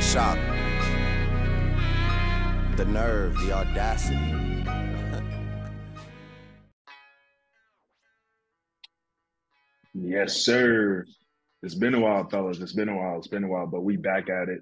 [0.00, 0.38] shock.
[2.76, 4.64] The nerve, the audacity.
[9.94, 11.06] Yes, sir.
[11.62, 12.60] It's been a while, fellas.
[12.60, 13.18] It's been a while.
[13.18, 14.60] It's been a while, but we back at it.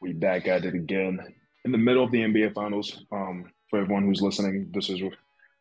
[0.00, 1.20] We back at it again
[1.64, 3.04] in the middle of the NBA Finals.
[3.12, 5.00] Um, for everyone who's listening, this is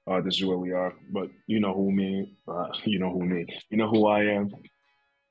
[0.08, 0.94] uh, this is where we are.
[1.12, 4.52] But you know who me, uh, you know who me, you know who I am.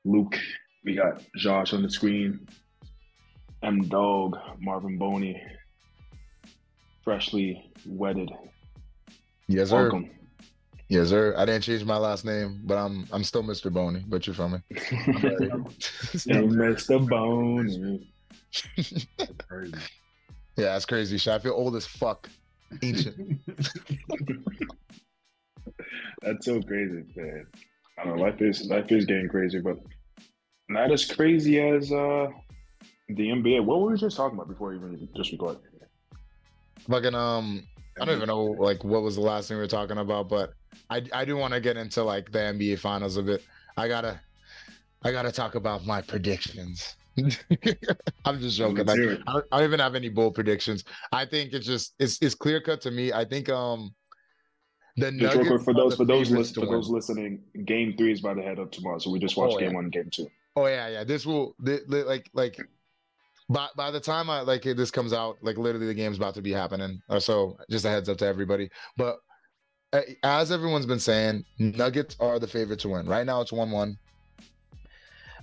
[0.04, 0.38] Luke.
[0.84, 2.48] We got Josh on the screen.
[3.62, 5.40] M Dog, Marvin Boney,
[7.04, 8.30] freshly wedded.
[9.48, 9.82] Yes, sir.
[9.82, 10.10] Welcome.
[10.88, 11.34] Yes, sir.
[11.36, 13.72] I didn't change my last name, but I'm I'm still Mr.
[13.72, 14.04] Boney.
[14.06, 14.58] But you're from me.
[14.74, 14.78] Hey,
[16.42, 17.08] Mr.
[17.08, 18.12] Boney.
[19.48, 19.74] Crazy.
[20.56, 21.16] yeah, that's crazy.
[21.16, 22.28] Shit, I feel old as fuck.
[22.82, 23.40] Ancient.
[26.22, 27.46] That's so crazy, man.
[27.98, 28.22] I don't know.
[28.22, 29.78] Life is life is getting crazy, but
[30.68, 32.28] not as crazy as uh
[33.16, 33.64] the NBA.
[33.64, 35.58] What were we just talking about before we even just record?
[36.88, 37.66] Fucking um,
[38.00, 40.54] I don't even know like what was the last thing we were talking about, but
[40.90, 43.42] I I do want to get into like the NBA finals a bit.
[43.76, 44.20] I gotta
[45.02, 46.96] I gotta talk about my predictions.
[48.24, 48.86] I'm just joking.
[48.86, 49.20] Like, it.
[49.26, 50.84] I, don't, I don't even have any bold predictions.
[51.12, 53.12] I think it's just it's it's clear cut to me.
[53.12, 53.94] I think um
[54.96, 58.12] the Nuggets for those the for those favorites lis- to for those listening, game three
[58.12, 58.98] is about to head up tomorrow.
[58.98, 59.76] So we just watched Oh, game yeah.
[59.76, 60.28] one game two.
[60.56, 61.04] Oh yeah, yeah.
[61.04, 62.58] This will li- li- like like
[63.52, 66.42] by by the time I like this comes out, like literally the game's about to
[66.42, 67.00] be happening.
[67.18, 68.70] So just a heads up to everybody.
[68.96, 69.18] But
[69.92, 73.06] uh, as everyone's been saying, Nuggets are the favorite to win.
[73.06, 73.98] Right now it's one one.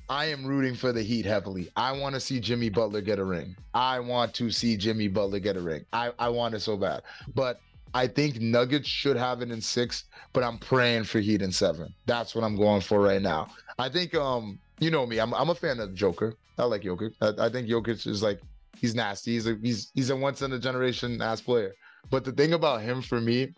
[0.09, 1.69] I am rooting for the Heat heavily.
[1.75, 3.55] I want to see Jimmy Butler get a ring.
[3.75, 5.85] I want to see Jimmy Butler get a ring.
[5.93, 7.03] I, I want it so bad.
[7.35, 7.59] But
[7.93, 11.93] I think Nuggets should have it in six, but I'm praying for Heat in seven.
[12.07, 13.49] That's what I'm going for right now.
[13.77, 16.35] I think um you know me, I'm I'm a fan of Joker.
[16.57, 17.13] I like Jokic.
[17.21, 18.41] I, I think Jokic is like
[18.77, 19.33] he's nasty.
[19.33, 21.73] He's a he's he's a once in a generation ass player.
[22.09, 23.53] But the thing about him for me,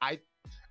[0.00, 0.18] I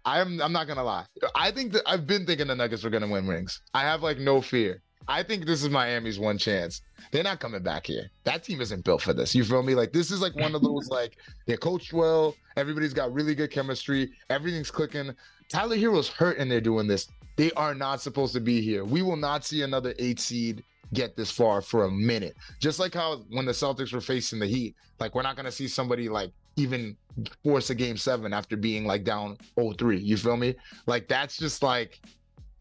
[0.05, 1.05] I'm I'm not gonna lie.
[1.35, 3.61] I think that I've been thinking the Nuggets are gonna win rings.
[3.73, 4.81] I have like no fear.
[5.07, 6.81] I think this is Miami's one chance.
[7.11, 8.09] They're not coming back here.
[8.23, 9.35] That team isn't built for this.
[9.35, 9.75] You feel me?
[9.75, 12.35] Like this is like one of those like they're coached well.
[12.57, 14.11] Everybody's got really good chemistry.
[14.29, 15.13] Everything's clicking.
[15.47, 17.07] Tyler Herro's hurt and they're doing this.
[17.35, 18.85] They are not supposed to be here.
[18.85, 20.63] We will not see another eight seed
[20.93, 22.35] get this far for a minute.
[22.59, 25.67] Just like how when the Celtics were facing the Heat, like we're not gonna see
[25.67, 26.95] somebody like even
[27.43, 30.01] force a game seven after being like down 0-3.
[30.01, 30.55] You feel me?
[30.87, 31.99] Like that's just like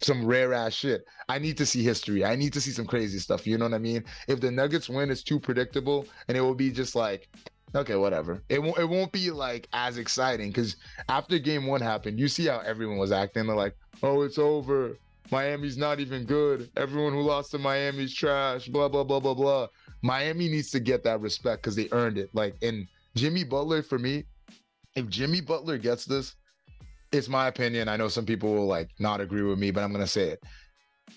[0.00, 1.04] some rare ass shit.
[1.28, 2.24] I need to see history.
[2.24, 3.46] I need to see some crazy stuff.
[3.46, 4.04] You know what I mean?
[4.28, 7.28] If the Nuggets win, it's too predictable, and it will be just like,
[7.74, 8.42] okay, whatever.
[8.48, 8.78] It won't.
[8.78, 10.76] It won't be like as exciting because
[11.08, 13.46] after Game One happened, you see how everyone was acting.
[13.46, 14.96] They're like, oh, it's over.
[15.30, 16.70] Miami's not even good.
[16.76, 18.68] Everyone who lost to Miami's trash.
[18.68, 19.66] Blah blah blah blah blah.
[20.02, 22.28] Miami needs to get that respect because they earned it.
[22.34, 24.24] Like, and Jimmy Butler for me,
[24.96, 26.34] if Jimmy Butler gets this,
[27.10, 27.88] it's my opinion.
[27.88, 30.42] I know some people will like not agree with me, but I'm gonna say it.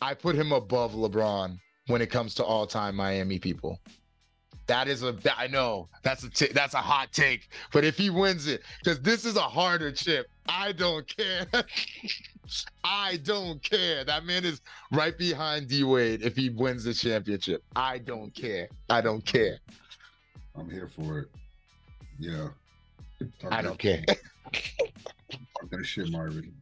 [0.02, 1.58] I put him above LeBron
[1.88, 3.80] when it comes to all-time Miami people.
[4.68, 7.98] That is a that- I know that's a t- that's a hot take, but if
[7.98, 11.46] he wins it, because this is a harder chip, I don't care.
[12.84, 14.04] I don't care.
[14.04, 14.62] That man is
[14.92, 17.64] right behind D Wade if he wins the championship.
[17.76, 18.68] I don't care.
[18.90, 19.58] I don't care.
[20.56, 21.28] I'm here for it.
[22.20, 22.50] Yeah.
[23.40, 24.04] Talk I don't care.
[24.08, 26.54] Talk that shit, Marvin.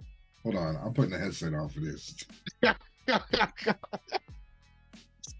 [0.43, 0.77] Hold on.
[0.77, 2.15] I'm putting the headset on for this.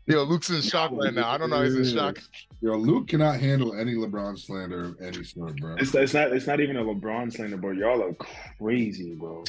[0.08, 1.28] Yo, Luke's in shock right now.
[1.30, 1.64] I don't know.
[1.64, 2.20] He's in shock.
[2.66, 5.76] Yo, Luke cannot handle any LeBron slander of any sort, bro.
[5.76, 7.74] It's, it's not it's not even a LeBron slander, bro.
[7.74, 8.16] Y'all are
[8.58, 9.44] crazy, bro.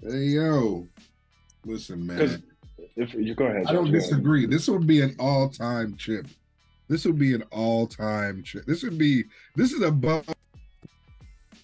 [0.00, 0.86] Hey, yo.
[1.64, 2.40] Listen, man.
[2.94, 4.10] if you go ahead, I don't Josh, go ahead.
[4.10, 4.46] disagree.
[4.46, 6.28] This would be an all-time chip.
[6.86, 8.66] This would be an all-time chip.
[8.66, 9.24] This would be.
[9.56, 10.24] This is above.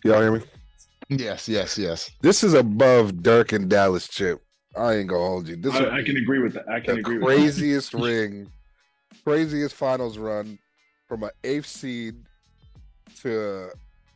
[0.03, 0.43] Y'all hear me?
[1.09, 2.11] Yes, yes, yes.
[2.21, 4.43] This is above Dirk and Dallas chip.
[4.77, 5.55] I ain't gonna hold you.
[5.55, 6.69] This is I, I can agree with that.
[6.69, 7.37] I can the agree with that.
[7.37, 8.51] craziest ring,
[9.33, 10.59] craziest finals run
[11.07, 12.17] from an eighth seed
[13.21, 13.69] to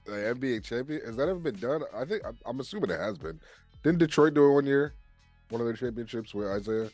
[0.05, 1.01] the NBA champion.
[1.05, 1.83] Has that ever been done?
[1.95, 3.39] I think I'm, I'm assuming it has been.
[3.83, 4.95] Didn't Detroit do it one year?
[5.51, 6.89] One of their championships with Isaiah.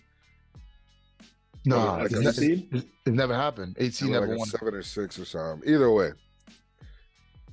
[1.64, 3.76] No, As it's, a ne- it's- it's never happened.
[3.78, 4.48] It never like won.
[4.48, 5.68] seven or six or something.
[5.72, 6.10] Either way,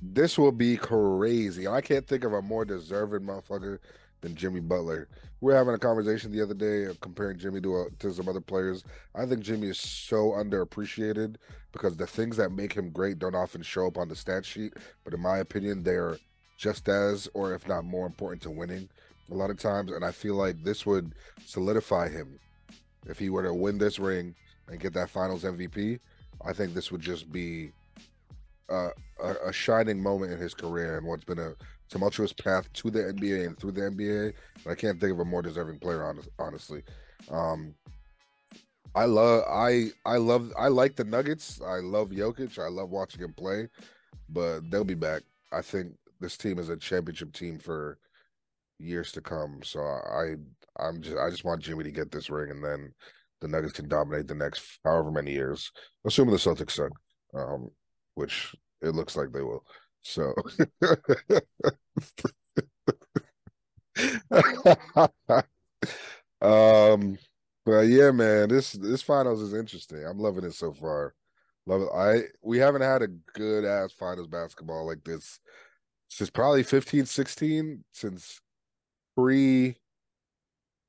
[0.02, 1.68] this will be crazy.
[1.68, 3.78] I can't think of a more deserving motherfucker
[4.20, 5.08] than Jimmy Butler.
[5.40, 8.40] We were having a conversation the other day comparing Jimmy to a, to some other
[8.40, 8.84] players.
[9.14, 11.36] I think Jimmy is so underappreciated
[11.72, 14.74] because the things that make him great don't often show up on the stat sheet.
[15.04, 16.16] But in my opinion, they're
[16.56, 18.88] just as, or if not more important to winning
[19.30, 19.92] a lot of times.
[19.92, 21.14] And I feel like this would
[21.44, 22.38] solidify him
[23.06, 24.34] if he were to win this ring
[24.68, 26.00] and get that finals MVP.
[26.44, 27.72] I think this would just be
[28.68, 28.90] uh,
[29.22, 31.54] a, a shining moment in his career and what's been a
[31.88, 34.32] tumultuous path to the NBA and through the NBA.
[34.68, 36.82] I can't think of a more deserving player, honestly.
[37.30, 37.74] Um,
[38.94, 41.60] I love, I, I love, I like the Nuggets.
[41.60, 42.58] I love Jokic.
[42.58, 43.68] I love watching him play,
[44.28, 45.22] but they'll be back.
[45.52, 47.98] I think this team is a championship team for
[48.78, 49.60] years to come.
[49.62, 50.36] So I,
[50.78, 52.92] I'm just, I just want Jimmy to get this ring, and then
[53.40, 55.70] the Nuggets can dominate the next however many years,
[56.06, 56.92] assuming the Celtics suck,
[57.34, 57.70] um,
[58.14, 59.64] which it looks like they will.
[60.08, 60.32] So.
[66.42, 67.16] um
[67.64, 70.04] but yeah man this this finals is interesting.
[70.04, 71.14] I'm loving it so far.
[71.66, 71.88] Love it.
[71.94, 75.40] I we haven't had a good ass finals basketball like this
[76.08, 78.40] since probably 15 16 since
[79.16, 79.76] pre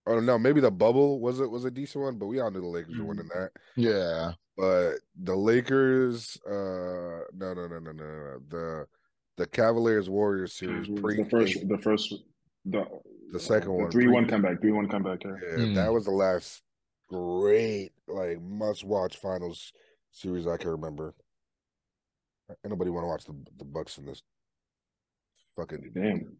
[0.05, 2.61] oh no maybe the bubble was it was a decent one but we all knew
[2.61, 3.49] the lakers were winning that.
[3.75, 4.33] Yeah.
[4.57, 8.87] but the Lakers, uh, no, no, no, no, no, no, the
[9.37, 12.13] the Cavaliers Warriors series, pre the first, the first,
[12.65, 12.83] the
[13.31, 15.23] the second one, three one pre- comeback, three one comeback.
[15.23, 15.31] Yeah.
[15.57, 15.73] yeah, Hmm.
[15.75, 16.61] that was the last
[17.09, 19.71] great like must watch finals
[20.11, 21.13] series I can remember.
[22.65, 24.21] Anybody want to watch the the Bucks in this
[25.55, 26.35] fucking Damn.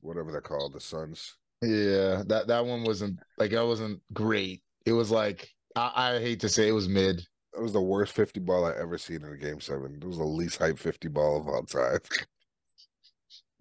[0.00, 1.36] whatever they're called, the Suns?
[1.62, 2.22] Yeah.
[2.26, 4.62] That that one wasn't like that wasn't great.
[4.86, 7.24] It was like I, I hate to say it was mid.
[7.52, 9.94] That was the worst fifty ball I ever seen in a game seven.
[10.00, 11.98] It was the least hype fifty ball of all time.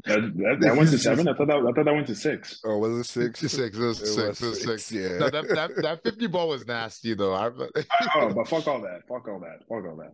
[0.05, 1.27] That, that, that went to seven.
[1.27, 2.61] I thought that I thought that went to six.
[2.63, 3.41] Oh, was it six?
[3.41, 3.59] Six.
[3.59, 4.15] It was It six.
[4.15, 4.83] was It was six.
[4.85, 5.17] six, yeah.
[5.17, 7.33] No, that, that that 50 ball was nasty though.
[7.33, 7.47] I,
[8.15, 9.01] oh, but fuck all that.
[9.09, 9.59] Fuck all that.
[9.67, 10.13] Fuck all that.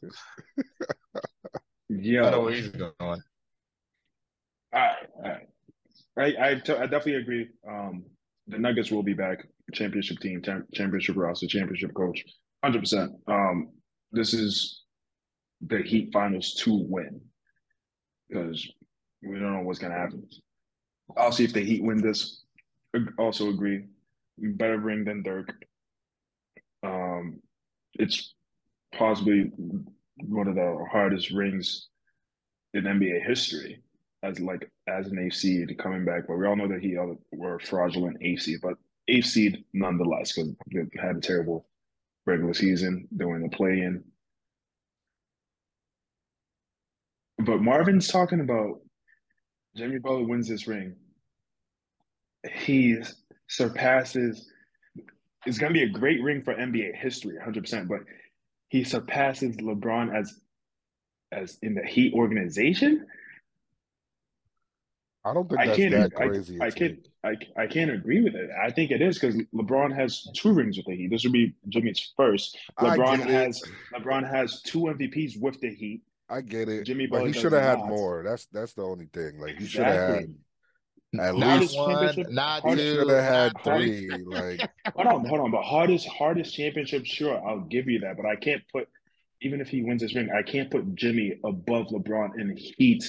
[1.88, 2.26] yeah.
[2.26, 2.92] I know where he's going.
[3.00, 3.18] All
[4.72, 5.48] right, all right.
[6.38, 7.48] I I, t- I definitely agree.
[7.68, 8.04] Um,
[8.46, 9.38] the Nuggets will be back.
[9.72, 12.24] Championship team, cham- championship roster, championship coach,
[12.62, 13.12] hundred percent.
[13.26, 13.70] Um,
[14.12, 14.82] this is
[15.66, 17.20] the Heat finals to win
[18.28, 18.66] because
[19.22, 20.26] we don't know what's gonna happen.
[21.16, 22.44] I'll see if the Heat win this.
[23.18, 23.86] Also agree,
[24.38, 25.54] better ring than Dirk.
[26.82, 27.40] Um,
[27.94, 28.34] it's
[28.94, 29.50] possibly
[30.18, 31.88] one of the hardest rings
[32.74, 33.82] in NBA history
[34.22, 37.06] as like as an eighth seed coming back, but we all know that he uh,
[37.32, 38.74] were fraudulent seed, but
[39.08, 41.66] eighth seed nonetheless because they had a terrible
[42.26, 44.04] regular season during the play in.
[47.38, 48.80] But Marvin's talking about
[49.76, 50.96] Jimmy Butler wins this ring.
[52.64, 52.98] He
[53.48, 54.48] surpasses.
[55.46, 57.88] It's going to be a great ring for NBA history, 100%.
[57.88, 58.00] But
[58.68, 60.40] he surpasses LeBron as
[61.32, 63.06] as in the Heat organization.
[65.24, 65.92] I don't think I that's can't.
[65.92, 66.60] that I, crazy.
[66.60, 67.08] I a can't.
[67.24, 68.50] I, I can't agree with it.
[68.60, 71.10] I think it is because LeBron has two rings with the Heat.
[71.10, 72.58] This would be Jimmy's first.
[72.80, 73.62] LeBron has
[73.94, 76.02] LeBron has two MVPs with the Heat.
[76.28, 76.84] I get it.
[76.84, 77.88] Jimmy but Butler he should have had not.
[77.88, 78.24] more.
[78.24, 79.38] That's that's the only thing.
[79.38, 80.34] Like he should have had
[81.20, 84.08] at Not least one, not he two, should have had not three.
[84.10, 84.60] Like
[84.96, 85.50] Hold on, hold on.
[85.50, 88.16] But hardest hardest championship, sure, I'll give you that.
[88.16, 88.88] But I can't put
[89.42, 93.04] even if he wins this ring, I can't put Jimmy above LeBron in Heat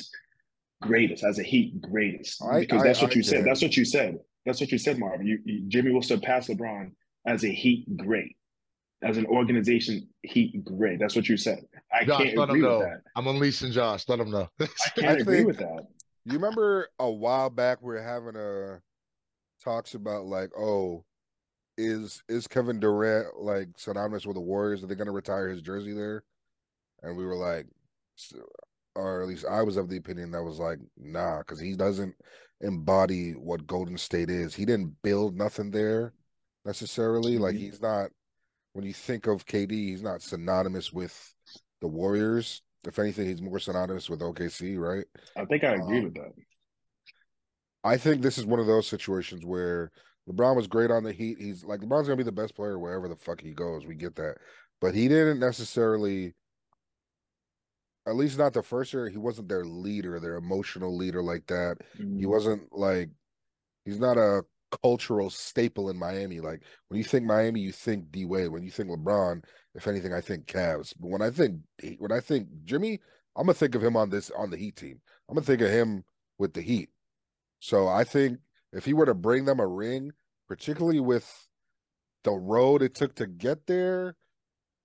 [0.84, 3.40] greatest as a Heat greatest I- because I- that's what I you said.
[3.42, 3.46] it.
[3.46, 4.20] That's what you said.
[4.46, 5.26] That's what you said, Marvin.
[5.26, 6.92] You, you, Jimmy will surpass LeBron
[7.26, 8.36] as a Heat great,
[9.02, 11.00] as an organization Heat great.
[11.00, 11.66] That's what you said.
[11.92, 13.02] I Josh, can't let him agree with that.
[13.16, 14.08] I'm unleashing Josh.
[14.10, 14.50] Let him know.
[14.60, 14.68] I
[14.98, 15.88] can't I agree think- with that.
[16.26, 18.82] you remember a while back we were having a
[19.64, 21.06] talks about like, oh,
[21.78, 24.84] is is Kevin Durant like synonymous with the Warriors?
[24.84, 26.24] Are they gonna retire his jersey there?
[27.02, 27.66] And we were like,
[28.20, 28.34] s-
[28.96, 32.16] or at least I was of the opinion that was like, nah, because he doesn't
[32.62, 34.56] embody what Golden State is.
[34.56, 36.14] He didn't build nothing there
[36.66, 37.38] necessarily.
[37.38, 37.60] Like Mhm.
[37.60, 38.12] he's not
[38.74, 41.34] when you think of KD, he's not synonymous with
[41.82, 42.62] the Warriors.
[42.86, 45.06] If anything, he's more synonymous with OKC, right?
[45.36, 46.34] I think I agree Um, with that.
[47.84, 49.92] I think this is one of those situations where
[50.30, 51.38] LeBron was great on the Heat.
[51.40, 53.86] He's like LeBron's gonna be the best player wherever the fuck he goes.
[53.86, 54.38] We get that,
[54.80, 56.34] but he didn't necessarily,
[58.08, 59.08] at least not the first year.
[59.10, 61.78] He wasn't their leader, their emotional leader like that.
[61.98, 62.28] He Mhm.
[62.28, 63.10] wasn't like
[63.86, 64.46] he's not a
[64.82, 66.40] cultural staple in Miami.
[66.40, 68.52] Like when you think Miami, you think D Wade.
[68.52, 69.44] When you think LeBron,
[69.76, 70.94] if anything, I think Cavs.
[71.00, 71.62] But when I think
[72.00, 73.00] when I think Jimmy,
[73.36, 75.02] I'm gonna think of him on this on the Heat team.
[75.30, 76.04] I'm gonna think of him
[76.38, 76.90] with the Heat.
[77.60, 78.40] So I think
[78.74, 80.12] if he were to bring them a ring,
[80.48, 81.48] particularly with
[82.24, 84.16] the road it took to get there,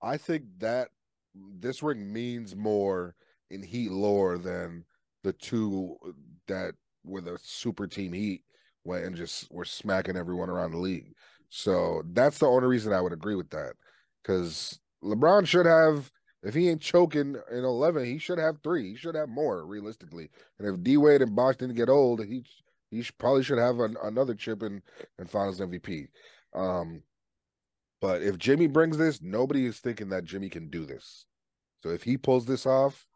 [0.01, 0.91] I think that
[1.59, 3.15] this ring means more
[3.49, 4.85] in Heat lore than
[5.23, 5.97] the two
[6.47, 8.43] that were the super team Heat
[8.83, 11.13] went and just were smacking everyone around the league.
[11.49, 13.73] So that's the only reason I would agree with that.
[14.21, 18.91] Because LeBron should have if he ain't choking in eleven, he should have three.
[18.91, 20.29] He should have more realistically.
[20.57, 22.43] And if D Wade and Bosh didn't get old, he
[22.91, 24.81] he sh- probably should have an, another chip in
[25.17, 26.07] in Finals MVP.
[26.53, 27.03] Um,
[28.01, 31.25] but if Jimmy brings this, nobody is thinking that Jimmy can do this.
[31.83, 33.07] So if he pulls this off,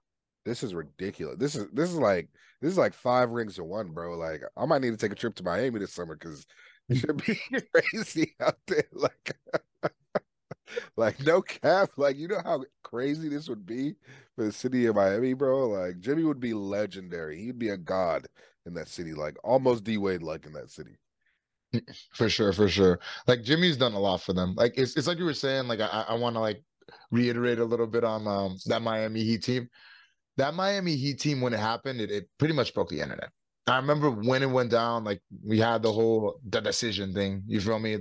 [0.46, 1.38] this is ridiculous.
[1.38, 2.30] This is this is like
[2.62, 4.18] this is like five rings to one, bro.
[4.18, 6.46] Like I might need to take a trip to Miami this summer because
[6.90, 7.40] it should be
[7.92, 8.84] crazy out there.
[8.94, 9.38] Like
[10.98, 11.90] like no cap.
[11.98, 13.96] Like you know how crazy this would be
[14.36, 15.70] for the city of Miami, bro.
[15.70, 17.42] Like Jimmy would be legendary.
[17.42, 18.28] He'd be a god
[18.66, 20.98] in that city, like almost D Wade like in that city.
[22.14, 23.00] For sure, for sure.
[23.28, 24.54] Like Jimmy's done a lot for them.
[24.56, 25.68] Like it's it's like you were saying.
[25.68, 26.64] Like I I want to like
[27.12, 29.70] reiterate a little bit on um that Miami Heat team.
[30.38, 33.30] That Miami Heat team when it happened, it, it pretty much broke the internet.
[33.68, 35.04] I remember when it went down.
[35.04, 37.44] Like we had the whole the decision thing.
[37.48, 38.00] You feel me?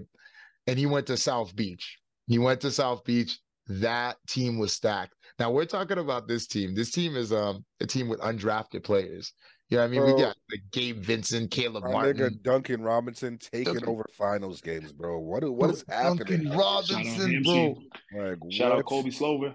[0.67, 1.99] And he went to South Beach.
[2.27, 3.39] He went to South Beach.
[3.69, 5.15] That team was stacked.
[5.39, 6.75] Now we're talking about this team.
[6.75, 9.33] This team is um a team with undrafted players.
[9.73, 10.01] You know what I mean?
[10.03, 12.17] Bro, we got like Gabe Vincent, Caleb My Martin.
[12.19, 15.19] nigga Duncan Robinson taking Duncan- over finals games, bro.
[15.19, 16.45] What what is happening?
[16.45, 17.79] Duncan Robinson, bro.
[18.15, 18.85] Like Shout out what?
[18.87, 19.55] Kobe Slover.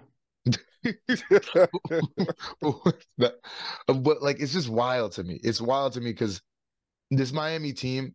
[3.86, 5.38] But like it's just wild to me.
[5.44, 6.42] It's wild to me because
[7.12, 8.12] this Miami team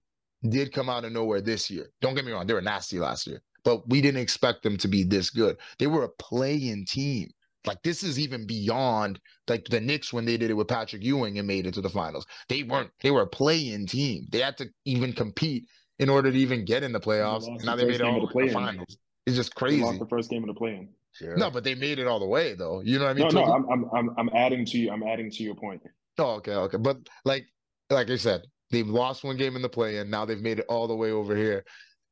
[0.49, 1.87] did come out of nowhere this year.
[2.01, 4.89] Don't get me wrong, they were nasty last year, but we didn't expect them to
[4.89, 5.55] be this good.
[5.79, 7.29] They were a play-in team.
[7.65, 11.37] Like this is even beyond like the Knicks when they did it with Patrick Ewing
[11.39, 12.25] and made it to the finals.
[12.49, 12.91] They weren't.
[13.01, 14.27] They were a play-in team.
[14.31, 15.65] They had to even compete
[15.99, 17.47] in order to even get in the playoffs.
[17.47, 18.53] And the now they made it all the the, the play-in.
[18.53, 18.97] finals.
[19.25, 19.81] It's just They crazy.
[19.81, 20.89] lost the first game of the play-in.
[21.21, 21.35] Yeah.
[21.37, 22.81] No, but they made it all the way though.
[22.81, 23.27] You know what I mean?
[23.33, 24.91] No, no, I'm, I'm, I'm, I'm adding to you.
[24.91, 25.81] I'm adding to your point.
[26.17, 26.77] Oh, okay, okay.
[26.77, 27.45] But like
[27.89, 28.41] like I said,
[28.71, 31.11] they've lost one game in the play and now they've made it all the way
[31.11, 31.63] over here.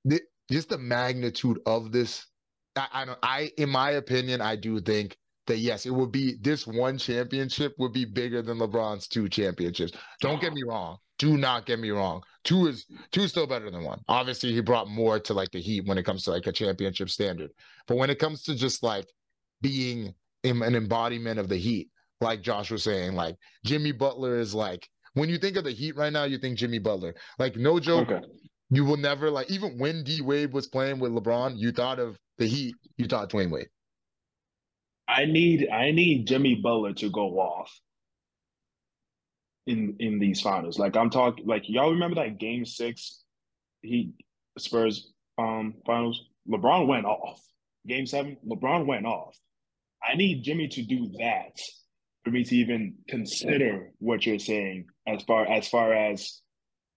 [0.05, 2.25] The, just the magnitude of this,
[2.75, 5.17] I, I don't I in my opinion, I do think
[5.51, 9.91] that yes, it would be this one championship would be bigger than LeBron's two championships.
[10.21, 10.97] Don't get me wrong.
[11.19, 12.23] Do not get me wrong.
[12.45, 13.99] Two is two is still better than one.
[14.07, 17.09] Obviously, he brought more to like the Heat when it comes to like a championship
[17.09, 17.51] standard.
[17.85, 19.05] But when it comes to just like
[19.61, 21.89] being in- an embodiment of the Heat,
[22.21, 25.97] like Josh was saying, like Jimmy Butler is like when you think of the Heat
[25.97, 27.13] right now, you think Jimmy Butler.
[27.37, 28.25] Like no joke, Okay.
[28.69, 32.17] you will never like even when D Wade was playing with LeBron, you thought of
[32.37, 33.67] the Heat, you thought Dwyane Wade.
[35.11, 37.71] I need I need Jimmy Butler to go off
[39.67, 40.79] in in these finals.
[40.79, 43.23] Like I'm talking like y'all remember that game six
[43.81, 44.13] he
[44.57, 46.23] Spurs um finals?
[46.49, 47.41] LeBron went off.
[47.87, 49.37] Game seven, LeBron went off.
[50.03, 51.59] I need Jimmy to do that
[52.23, 56.41] for me to even consider what you're saying as far as far as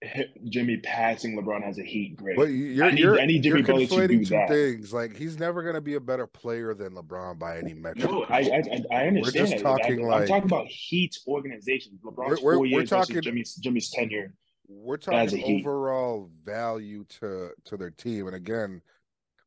[0.49, 2.37] Jimmy passing LeBron as a Heat grade.
[2.37, 4.49] But you- you're, I need- you're, I need Jimmy Butler to do two that.
[4.49, 4.93] things.
[4.93, 8.05] Like he's never gonna be a better player than LeBron by any metric.
[8.11, 8.63] No, I I,
[8.97, 9.49] I understand.
[9.49, 9.67] just that.
[9.67, 11.99] I- talking I'm talking about Heat organization.
[12.05, 14.35] LeBron's We're- we're- 4 we're years talking- versus Jimmy's Jimmy's tenure.
[14.69, 15.61] We're talking Heat.
[15.67, 18.83] overall value to to their team, and again,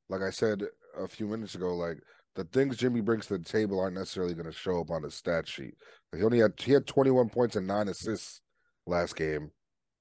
[0.09, 0.63] like I said
[0.97, 1.97] a few minutes ago, like
[2.35, 5.09] the things Jimmy brings to the table aren't necessarily going to show up on the
[5.09, 5.73] stat sheet.
[6.11, 8.41] Like, he only had he had 21 points and nine assists
[8.85, 9.49] last game.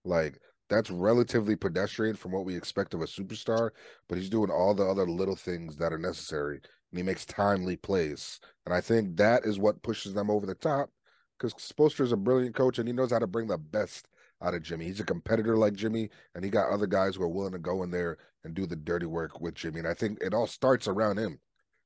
[0.07, 3.71] Like that's relatively pedestrian from what we expect of a superstar,
[4.09, 6.61] but he's doing all the other little things that are necessary,
[6.91, 8.41] and he makes timely plays.
[8.65, 10.91] And I think that is what pushes them over the top.
[11.39, 14.09] Because Spoelstra is a brilliant coach, and he knows how to bring the best
[14.43, 14.87] out of Jimmy.
[14.87, 17.83] He's a competitor like Jimmy, and he got other guys who are willing to go
[17.83, 19.81] in there and do the dirty work with Jimmy.
[19.81, 21.39] And I think it all starts around him.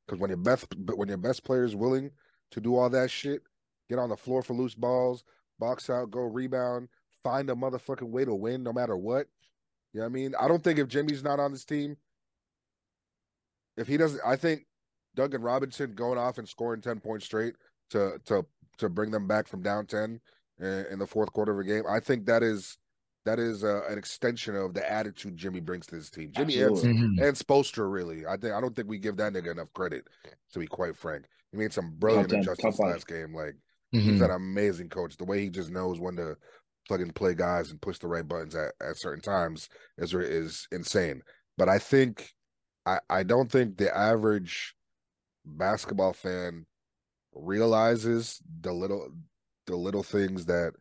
[0.07, 2.11] Because when your best, when your best player is willing
[2.53, 3.43] to do all that shit,
[3.89, 5.25] get on the floor for loose balls,
[5.59, 6.89] box out, go rebound,
[7.23, 9.27] find a motherfucking way to win no matter what.
[9.93, 10.35] You know what I mean?
[10.41, 11.97] I don't think if Jimmy's not on this team,
[13.77, 14.67] if he doesn't, I think
[15.17, 17.55] Duncan Robinson going off and scoring ten points straight
[17.91, 18.45] to to
[18.79, 20.21] to bring them back from down ten
[20.61, 21.85] in, in the fourth quarter of a game.
[21.89, 22.79] I think that is
[23.27, 26.31] that is uh, an extension of the attitude Jimmy brings to his team.
[26.35, 27.27] Jimmy and, Absolutely.
[27.27, 28.27] and Spoelstra, really.
[28.27, 30.07] I think I don't think we give that nigga enough credit.
[30.53, 33.35] To be quite frank, he made some brilliant adjustments last game.
[33.35, 33.57] Like
[33.95, 34.03] Mhm.
[34.03, 35.17] he's an amazing coach.
[35.17, 36.37] The way he just knows when to
[36.89, 39.69] plug and play guys and push the right buttons at, at certain times
[39.99, 41.23] is is insane.
[41.57, 42.31] But I think
[42.87, 44.75] I I don't think the average
[45.45, 46.67] basketball fan
[47.33, 49.11] realizes the little
[49.67, 50.73] the little things that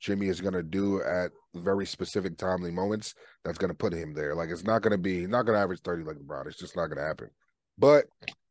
[0.00, 3.14] Jimmy is going to do at very specific timely moments
[3.44, 4.34] that's going to put him there.
[4.34, 6.46] Like it's not going to be not going to average 30 like LeBron.
[6.46, 7.30] It's just not going to happen.
[7.76, 8.06] But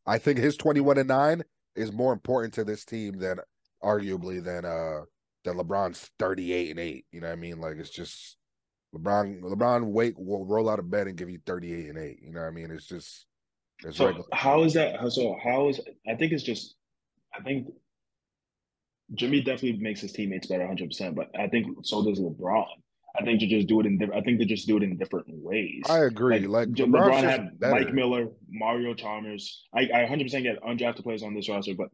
[0.06, 1.44] I think his 21 and 9
[1.76, 3.40] is more important to this team than
[3.84, 5.02] arguably than uh
[5.48, 7.06] than LeBron's 38 and 8.
[7.12, 7.60] You know what I mean?
[7.60, 8.38] Like it's just
[8.96, 12.20] LeBron LeBron wake will roll out of bed and give you 38 and 8.
[12.22, 12.72] You know what I mean?
[12.72, 13.26] It's just
[13.84, 14.28] It's So regular.
[14.34, 15.00] how is that?
[15.12, 15.80] So how is?
[16.08, 16.76] I think it's just.
[17.38, 17.68] I think
[19.14, 21.16] Jimmy definitely makes his teammates better, hundred percent.
[21.16, 22.66] But I think so does LeBron.
[23.20, 23.98] I think to just do it in.
[23.98, 25.82] diff- I think they just do it in different ways.
[25.90, 26.46] I agree.
[26.46, 27.74] Like, J- LeBron's LeBron had better.
[27.74, 29.64] Mike Miller, Mario Chalmers.
[29.74, 31.88] I I hundred percent get undrafted players on this roster, but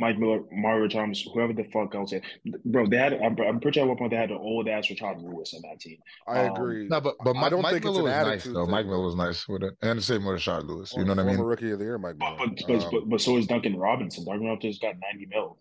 [0.00, 2.24] Mike Miller, Mario Thomas, whoever the fuck else, it-
[2.64, 2.86] bro.
[2.86, 3.12] They had.
[3.12, 5.60] I'm, I'm pretty sure at one point they had an old ass Richard Lewis on
[5.70, 5.98] that team.
[6.26, 6.88] I um, agree.
[6.88, 8.64] No, but but I Mike, don't Mike think it's Miller an was nice though.
[8.64, 8.86] thing, Mike.
[8.86, 10.92] Miller was nice with it, and the same with Rashard Lewis.
[10.96, 11.38] You know what I mean?
[11.38, 12.48] Rookie of the year, Mike But Miller.
[12.56, 14.24] but, but, Um, but but so is Duncan Robinson.
[14.24, 15.58] Duncan Robinson's got ninety mil.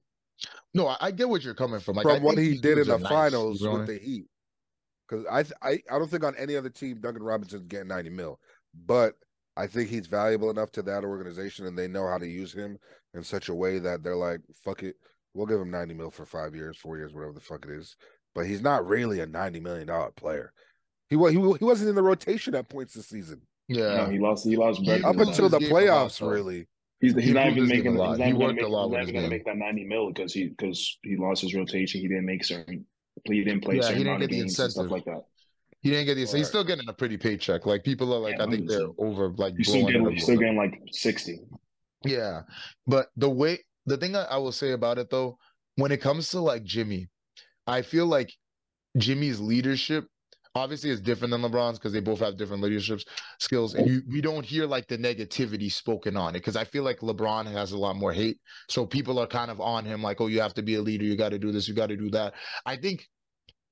[0.74, 1.98] No, I, I get what you're coming from.
[1.98, 3.98] Like I from what he did in the nice, finals you know with I mean?
[4.00, 4.26] the Heat.
[5.10, 8.40] Because I, I I don't think on any other team Duncan Robinson's getting ninety mil,
[8.86, 9.16] but
[9.60, 12.78] I think he's valuable enough to that organization, and they know how to use him
[13.14, 14.96] in such a way that they're like, "Fuck it,
[15.34, 17.98] we'll give him ninety mil for five years, four years, whatever the fuck it is."
[18.34, 20.54] But he's not really a ninety million dollar player.
[21.10, 24.06] He was he he wasn't in the rotation at points this season Yeah.
[24.06, 24.46] No, he lost.
[24.48, 24.80] He lost.
[24.80, 25.28] He up for improved that.
[25.28, 26.32] until the his lot, playoffs.
[26.32, 26.68] Really,
[27.02, 27.96] He's, he's He not even making.
[27.96, 28.10] a lot.
[28.12, 28.66] He's not He even gonna worked make.
[28.66, 31.54] a lot He's not gonna make that ninety mil because he because he lost his
[31.54, 32.02] rotation.
[32.02, 32.86] He didn't make certain.
[33.26, 35.24] He didn't play Yeah, certain he didn't get the games and stuff like that.
[35.82, 36.32] He didn't get these.
[36.34, 37.66] He's still getting a pretty paycheck.
[37.66, 40.20] Like people are like, Yeah, I think they're over like He's still getting.
[40.20, 41.40] still getting like sixty.
[42.06, 42.42] Yeah,
[42.88, 45.38] but the way the thing I, I will say about it though,
[45.76, 47.08] when it comes to like Jimmy,
[47.68, 48.34] I feel like
[48.98, 50.06] Jimmy's leadership
[50.56, 53.00] obviously is different than LeBron's because they both have different leadership
[53.40, 56.84] skills, and you we don't hear like the negativity spoken on it because I feel
[56.84, 60.20] like LeBron has a lot more hate, so people are kind of on him like,
[60.20, 61.98] oh, you have to be a leader, you got to do this, you got to
[61.98, 62.34] do that.
[62.66, 63.08] I think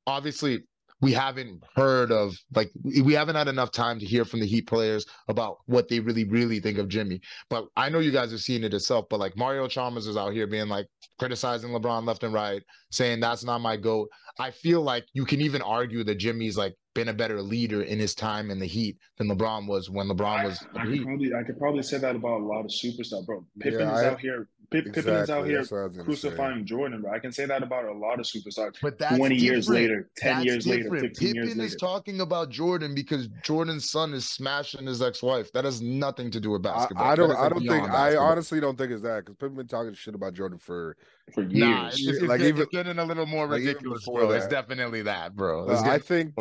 [0.06, 0.64] obviously
[1.00, 4.48] we haven't heard of like we we haven't had enough time to hear from the
[4.48, 7.22] Heat players about what they really really think of Jimmy.
[7.50, 9.06] But I know you guys have seen it itself.
[9.10, 10.88] But like Mario Chalmers is out here being like
[11.20, 12.62] criticizing LeBron left and right,
[12.92, 14.10] saying that's not my goat.
[14.40, 18.00] I feel like you can even argue that Jimmy's like been a better leader in
[18.00, 21.34] his time in the Heat than LeBron was when LeBron was in I could probably
[21.34, 23.46] I could probably say that about a lot of superstars, bro.
[23.60, 24.50] Pippen Yeah, is I- out here.
[24.70, 26.04] Pip, Pippen is out here That's what I was gonna say.
[26.28, 27.12] crucifying Jordan, bro.
[27.14, 28.76] I can say that about a lot of superstars.
[28.82, 29.82] But that's 20 years different.
[29.90, 31.04] later, 10 That's years later, different.
[31.18, 35.54] 15 years Pippen is talking about Jordan because Jordan's son is smashing his ex-wife.
[35.54, 37.06] That has nothing to do with I, basketball.
[37.06, 39.56] I That don't I don't think beyond I honestly don't think it's that because people
[39.56, 40.98] been talking shit about Jordan for
[41.34, 41.54] for years.
[41.54, 44.32] Nah, it's, it's, Like, get- even- it's getting a little more like, ridiculous, before bro.
[44.32, 45.68] It's definitely that, bro.
[45.70, 46.34] Uh, I think.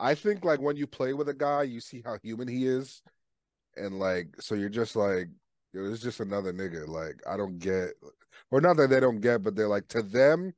[0.00, 3.00] I think like when you play with a guy, you see how human he is,
[3.76, 5.28] and like so you're just like,
[5.74, 6.86] yo, it's just another nigga.
[6.86, 7.90] Like I don't get,
[8.50, 10.54] or not that they don't get, but they're like to them,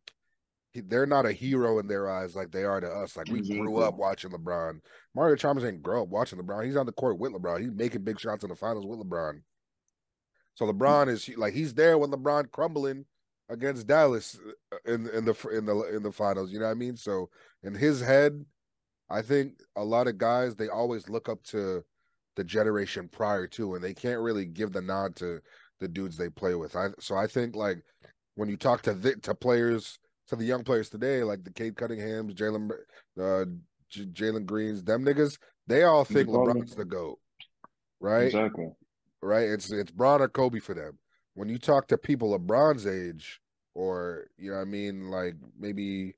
[0.74, 3.16] they're not a hero in their eyes like they are to us.
[3.16, 4.80] Like we grew up watching LeBron.
[5.14, 6.66] Mario Chalmers ain't grow up watching LeBron.
[6.66, 7.62] He's on the court with LeBron.
[7.62, 9.40] He's making big shots in the finals with LeBron.
[10.54, 13.06] So LeBron is like he's there when LeBron crumbling
[13.48, 14.38] against Dallas
[14.72, 16.52] uh, in in the in the in the finals.
[16.52, 16.96] You know what I mean?
[16.96, 17.30] So
[17.62, 18.44] in his head,
[19.08, 21.84] I think a lot of guys they always look up to
[22.36, 25.40] the generation prior to, and they can't really give the nod to
[25.80, 26.76] the dudes they play with.
[26.76, 27.82] I so I think like
[28.34, 31.74] when you talk to the, to players to the young players today, like the Cade
[31.74, 32.70] Cunninghams, Jalen
[33.20, 33.44] uh,
[33.90, 36.28] J- Jalen Greens, them niggas, they all think.
[36.28, 37.18] LeBron's the goat,
[38.00, 38.26] right?
[38.26, 38.70] Exactly.
[39.22, 39.48] right?
[39.48, 40.98] It's it's Bron or Kobe for them.
[41.34, 43.40] When you talk to people LeBron's age,
[43.74, 46.14] or you know, what I mean, like maybe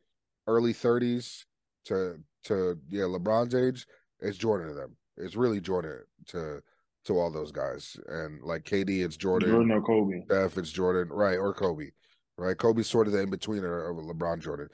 [0.46, 1.46] early thirties
[1.86, 3.86] to to yeah, LeBron's age,
[4.20, 4.96] it's Jordan to them.
[5.18, 6.62] It's really Jordan to
[7.04, 9.50] to all those guys, and like KD, it's Jordan.
[9.50, 10.22] Jordan or Kobe.
[10.26, 11.90] Steph, it's Jordan, right, or Kobe,
[12.36, 12.56] right?
[12.56, 13.64] Kobe's sort of the in between of
[13.96, 14.68] LeBron Jordan.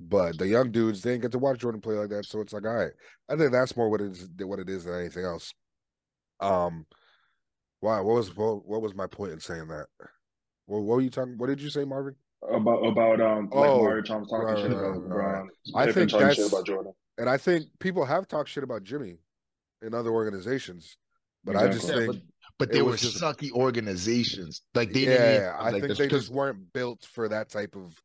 [0.00, 2.52] But the young dudes, they didn't get to watch Jordan play like that, so it's
[2.52, 2.92] like, all right.
[3.28, 5.52] I think that's more what it is, what it is than anything else.
[6.40, 6.86] Um,
[7.80, 9.86] wow, what was what, what was my point in saying that?
[10.66, 11.38] What, what were you talking?
[11.38, 12.16] What did you say, Marvin?
[12.50, 15.44] About about um like Oh, Mario Chalmers talking right, shit right, about right.
[15.44, 15.48] LeBron.
[15.74, 16.92] I think that's- about Jordan.
[17.16, 19.18] And I think people have talked shit about Jimmy
[19.84, 20.96] in other organizations,
[21.44, 22.22] but I just Yeah, think,
[22.58, 24.62] But it they were was just- sucky organizations.
[24.74, 25.14] Like they didn't.
[25.26, 28.00] even yeah, I like, think the- they 'cause just weren't built for that type of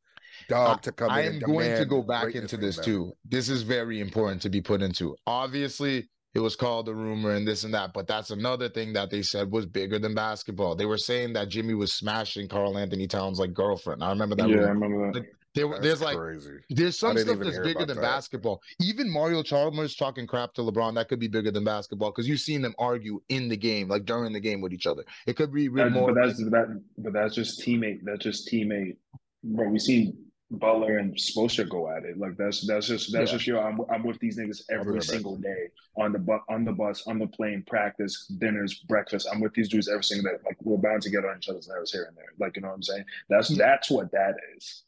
[0.48, 1.26] dog to come I in.
[1.28, 2.86] am and going to go back into this them.
[2.86, 3.14] too.
[3.26, 5.16] This is very important to be put into.
[5.28, 9.10] Obviously, it was called a rumor and this and that, but that's another thing that
[9.10, 10.76] they said was bigger than basketball.
[10.76, 14.04] They were saying that Jimmy was smashing Karl-Anthony Towns like girlfriend.
[14.04, 14.50] I remember that.
[14.50, 15.26] Yeah, I remember that.
[15.56, 16.58] There, That's there's like crazy.
[16.70, 18.02] there's some stuff that's bigger than that.
[18.02, 18.62] basketball.
[18.82, 22.40] Even Mario Chalmers talking crap to LeBron, that could be bigger than basketball because you've
[22.40, 25.04] seen them argue in the game, like during the game with each other.
[25.26, 26.14] It could be real That- more.
[26.14, 26.82] but that's that.
[27.00, 28.02] But that's just teammate.
[28.04, 28.98] That's just teammate.
[29.44, 30.18] Bro, we seen
[30.52, 32.18] Butler and Spoelstra go at it.
[32.20, 33.38] Like that's that's just that's Yeah.
[33.38, 33.60] just yo.
[33.60, 37.18] I'm I'm with these niggas every single day on the bus, on the bus, on
[37.18, 39.28] the plane, practice, dinners, breakfast.
[39.32, 40.38] I'm with these dudes every single day.
[40.46, 42.34] Like we're bound to get on each other's nerves here and there.
[42.40, 43.06] Like you know what I'm saying?
[43.30, 43.58] That's Yeah.
[43.66, 44.84] that's what that is.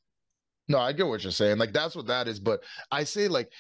[0.71, 1.57] No, I get what you're saying.
[1.57, 2.39] Like that's what that is.
[2.39, 3.51] But I say like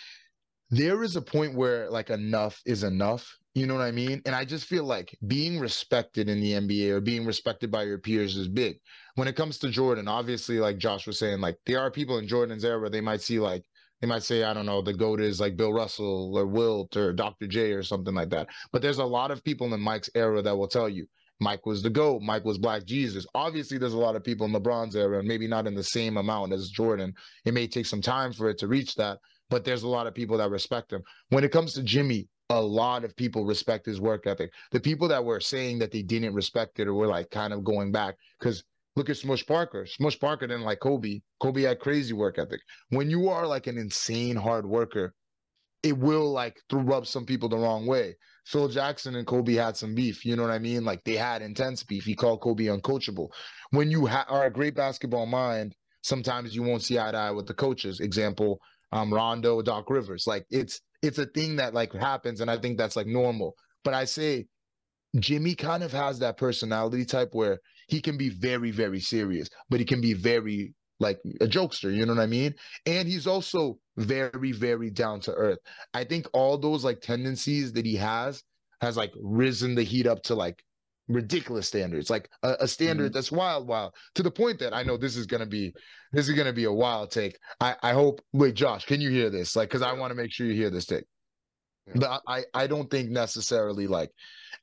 [0.69, 3.37] there is a point where like enough is enough.
[3.53, 4.21] You know what I mean?
[4.25, 7.97] And I just feel like being respected in the NBA or being respected by your
[7.97, 8.79] peers is big.
[9.15, 12.29] When it comes to Jordan, obviously, like Josh was saying, like there are people in
[12.29, 13.65] Jordan's era, they might see like
[13.99, 17.11] they might say, I don't know, the GOAT is like Bill Russell or Wilt or
[17.11, 17.45] Dr.
[17.45, 18.47] J or something like that.
[18.71, 21.07] But there's a lot of people in Mike's era that will tell you
[21.41, 23.25] Mike was the GOAT, Mike was Black Jesus.
[23.33, 26.17] Obviously, there's a lot of people in LeBron's era, and maybe not in the same
[26.17, 27.13] amount as Jordan.
[27.45, 29.17] It may take some time for it to reach that,
[29.49, 31.01] but there's a lot of people that respect him.
[31.29, 34.51] When it comes to Jimmy, a lot of people respect his work ethic.
[34.71, 37.63] The people that were saying that they didn't respect it or were like kind of
[37.63, 38.63] going back because
[38.95, 39.87] look at Smush Parker.
[39.87, 41.21] Smush Parker didn't like Kobe.
[41.39, 42.61] Kobe had crazy work ethic.
[42.89, 45.15] When you are like an insane hard worker,
[45.81, 48.15] it will like rub some people the wrong way.
[48.51, 50.25] Phil Jackson and Kobe had some beef.
[50.25, 50.83] You know what I mean?
[50.83, 52.03] Like they had intense beef.
[52.03, 53.29] He called Kobe uncoachable.
[53.69, 57.31] When you ha- are a great basketball mind, sometimes you won't see eye to eye
[57.31, 58.01] with the coaches.
[58.01, 58.59] Example,
[58.91, 60.27] um, Rondo, Doc Rivers.
[60.27, 63.55] Like it's it's a thing that like happens, and I think that's like normal.
[63.85, 64.47] But I say
[65.17, 69.79] Jimmy kind of has that personality type where he can be very, very serious, but
[69.79, 72.53] he can be very like a jokester, you know what I mean?
[72.85, 75.59] And he's also very, very down to earth.
[75.93, 78.43] I think all those like tendencies that he has
[78.79, 80.63] has like risen the heat up to like
[81.07, 83.13] ridiculous standards, like a, a standard mm-hmm.
[83.13, 85.73] that's wild, wild to the point that I know this is gonna be
[86.11, 87.37] this is gonna be a wild take.
[87.59, 88.21] I I hope.
[88.31, 89.55] Wait, Josh, can you hear this?
[89.55, 91.05] Like, because I want to make sure you hear this take.
[91.87, 91.93] Yeah.
[91.95, 94.11] But I I don't think necessarily like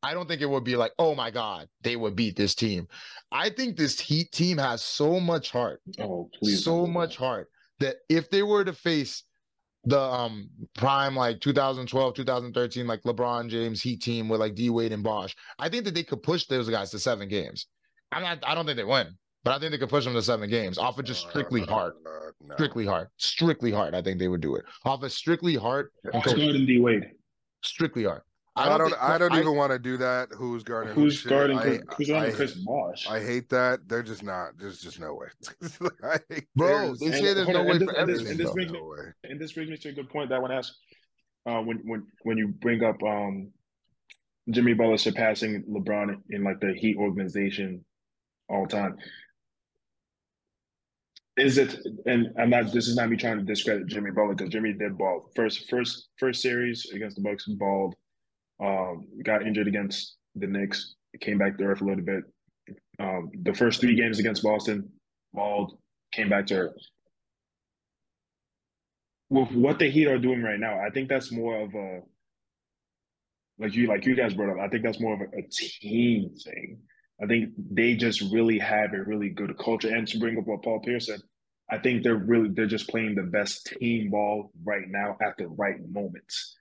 [0.02, 2.86] I don't think it would be like, oh my God, they would beat this team.
[3.32, 5.80] I think this Heat team has so much heart.
[5.98, 6.64] Oh, please.
[6.64, 7.48] So much heart
[7.80, 9.24] that if they were to face
[9.84, 14.92] the um prime like 2012 2013 like lebron james heat team with like d wade
[14.92, 17.68] and bosh i think that they could push those guys to seven games
[18.10, 19.06] i'm not i don't think they win
[19.44, 21.96] but i think they could push them to seven games off of just strictly heart
[22.06, 22.54] uh, no.
[22.54, 26.66] strictly heart strictly heart i think they would do it off of strictly heart and
[26.66, 27.10] d wade
[27.62, 28.24] strictly heart
[28.58, 28.74] I don't.
[28.74, 30.30] I don't, think, I don't I, even want to do that.
[30.36, 30.92] Who's guarding?
[30.94, 31.58] Who's guarding?
[31.58, 33.06] I, who's guarding Chris Bosh?
[33.08, 33.80] I hate that.
[33.86, 34.58] They're just not.
[34.58, 35.28] There's just no way.
[36.56, 38.26] Bro, they say there's no way for everything.
[38.26, 38.80] And this, brings me,
[39.24, 40.72] and this brings me to a good point that I want to ask.
[41.46, 43.52] Uh, when when when you bring up um,
[44.50, 47.84] Jimmy Butler surpassing LeBron in like the Heat organization
[48.48, 48.96] all time,
[51.38, 51.78] is it?
[52.06, 52.72] And I'm not.
[52.72, 56.08] This is not me trying to discredit Jimmy Butler because Jimmy did ball first first
[56.18, 57.94] first series against the Bucks balled
[58.60, 62.24] um, got injured against the Knicks, came back to earth a little bit.
[62.98, 64.90] Um, the first three games against Boston,
[65.32, 65.78] balled,
[66.12, 66.82] came back to earth.
[69.30, 72.00] With what the Heat are doing right now, I think that's more of a
[73.58, 74.60] like you like you guys brought up.
[74.60, 76.78] I think that's more of a, a team thing.
[77.20, 79.94] I think they just really have a really good culture.
[79.94, 81.20] And to bring up what Paul Pierce said,
[81.70, 85.48] I think they're really they're just playing the best team ball right now at the
[85.48, 86.56] right moments.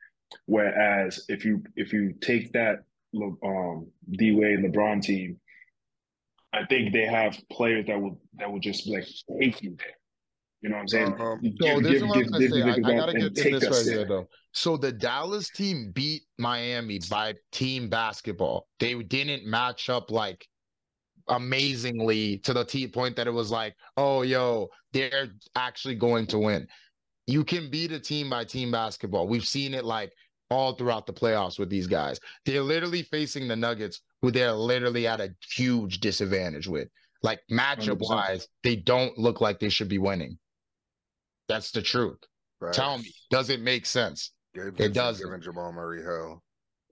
[0.46, 2.84] Whereas if you if you take that
[3.15, 5.39] um, D Wade LeBron team,
[6.52, 9.08] I think they have players that will that will just like
[9.39, 9.96] take you there.
[10.62, 11.15] You know what I'm saying?
[11.20, 12.62] Um, give, so this give, is what give, I'm gonna say.
[12.62, 13.96] I, I gotta get this right there.
[13.96, 14.28] here though.
[14.54, 18.67] So the Dallas team beat Miami by team basketball.
[18.80, 20.48] They didn't match up like
[21.28, 26.39] amazingly to the T point that it was like, oh yo, they're actually going to
[26.39, 26.67] win
[27.28, 29.28] you can beat a team by team basketball.
[29.28, 30.13] We've seen it like
[30.50, 32.20] all throughout the playoffs with these guys.
[32.46, 36.88] They're literally facing the Nuggets, who they're literally at a huge disadvantage with.
[37.22, 38.10] Like matchup 100%.
[38.10, 40.38] wise, they don't look like they should be winning.
[41.48, 42.20] That's the truth.
[42.60, 42.74] Right.
[42.74, 44.32] Tell me, does it make sense?
[44.54, 45.26] it doesn't.
[45.26, 46.44] Giving Jamal Murray hell.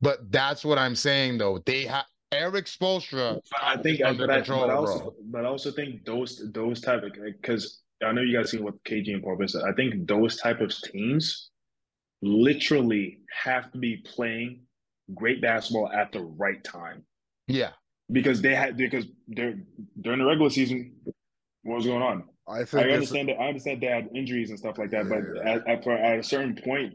[0.02, 1.60] But that's what I'm saying, though.
[1.66, 3.40] They have Erik Spoelstra.
[3.62, 6.82] I think, uh, but I, control, but, I also, but I also think those those
[6.82, 9.64] type of because I know you guys seen what KG and Paul said.
[9.64, 11.50] I think those type of teams
[12.22, 14.62] literally have to be playing
[15.14, 17.04] great basketball at the right time.
[17.48, 17.72] Yeah.
[18.12, 19.58] Because they had because they're
[20.02, 20.96] during the regular season,
[21.64, 22.24] what was going on?
[22.48, 25.20] I think I understand that I understand they had injuries and stuff like that, yeah,
[25.22, 26.94] but At, at, at, a certain point,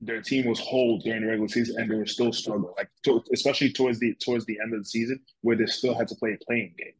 [0.00, 2.74] their team was whole during the regular season and they were still struggling.
[2.76, 6.08] Like to, especially towards the towards the end of the season, where they still had
[6.08, 6.92] to play a playing game.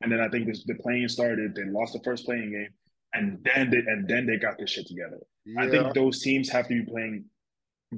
[0.00, 1.54] And then I think this, the playing started.
[1.54, 2.68] They lost the first playing game,
[3.14, 5.18] and then they, and then they got this shit together.
[5.44, 5.62] Yeah.
[5.62, 7.24] I think those teams have to be playing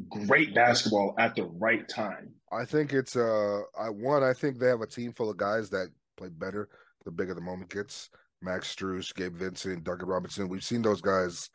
[0.09, 2.31] great basketball at the right time.
[2.53, 4.23] I think it's uh, I one.
[4.23, 6.69] I think they have a team full of guys that play better
[7.05, 8.11] the bigger the moment gets.
[8.43, 10.49] Max Strus, Gabe Vincent, Duncan Robinson.
[10.49, 11.51] We've seen those guys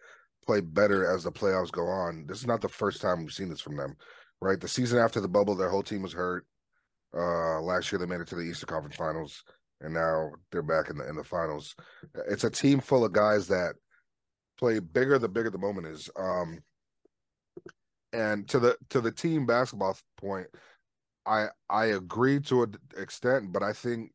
[0.46, 2.26] play better as the playoffs go on.
[2.28, 3.96] This is not the first time we've seen this from them,
[4.42, 4.60] right?
[4.60, 6.46] The season after the bubble, their whole team was hurt.
[7.16, 9.44] Uh, last year they made it to the Eastern Conference Finals
[9.82, 11.76] and now they're back in the in the finals.
[12.28, 13.76] It's a team full of guys that
[14.58, 16.10] play bigger the bigger the moment is.
[16.16, 16.60] Um,
[18.14, 20.48] And to the to the team basketball point,
[21.26, 24.12] I I agree to an extent, but I think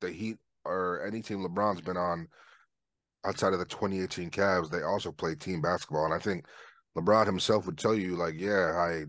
[0.00, 2.28] the Heat or any team LeBron's been on
[3.24, 6.04] outside of the 2018 Cavs, they also play team basketball.
[6.04, 6.46] And I think
[6.96, 9.04] LeBron himself would tell you, like, yeah, I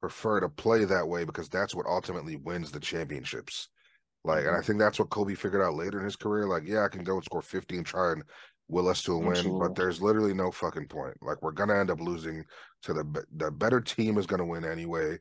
[0.00, 3.68] prefer to play that way because that's what ultimately wins the championships.
[4.24, 4.62] Like, and I mm-hmm.
[4.62, 6.46] think that's what Kobe figured out later in his career.
[6.46, 8.22] Like, yeah, I can go and score 50 and try and
[8.68, 11.16] will us to a win, but there's literally no fucking point.
[11.22, 12.44] Like, we're gonna end up losing
[12.82, 15.18] to the the better team is gonna win anyway,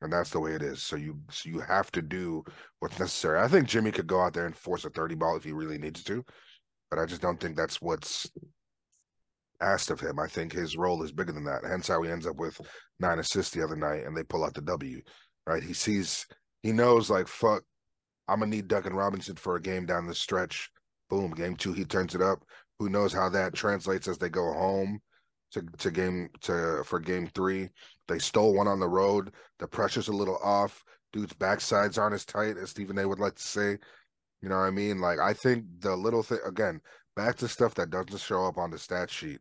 [0.00, 0.82] and that's the way it is.
[0.82, 2.44] So you so you have to do
[2.80, 3.40] what's necessary.
[3.40, 5.78] I think Jimmy could go out there and force a 30 ball if he really
[5.78, 6.24] needs to,
[6.90, 8.30] but I just don't think that's what's
[9.60, 10.18] asked of him.
[10.18, 11.64] I think his role is bigger than that.
[11.64, 12.60] Hence how he ends up with
[13.00, 15.00] nine assists the other night and they pull out the W.
[15.46, 15.62] Right?
[15.62, 16.26] He sees
[16.62, 17.62] he knows like fuck,
[18.28, 20.70] I'm gonna need Duncan Robinson for a game down the stretch.
[21.10, 22.44] Boom, game two, he turns it up.
[22.78, 25.00] Who knows how that translates as they go home
[25.52, 27.68] to, to game to for game three.
[28.06, 29.32] They stole one on the road.
[29.58, 30.84] The pressure's a little off.
[31.12, 33.78] Dude's backsides aren't as tight as Stephen A would like to say.
[34.42, 35.00] You know what I mean?
[35.00, 36.80] Like I think the little thing again,
[37.16, 39.40] back to stuff that doesn't show up on the stat sheet.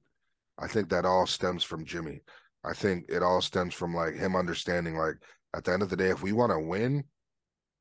[0.59, 2.21] I think that all stems from Jimmy.
[2.63, 5.15] I think it all stems from like him understanding like
[5.55, 7.03] at the end of the day, if we want to win,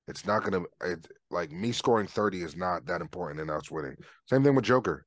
[0.08, 3.96] it's not gonna it, like me scoring 30 is not that important in us winning.
[4.26, 5.05] Same thing with Joker.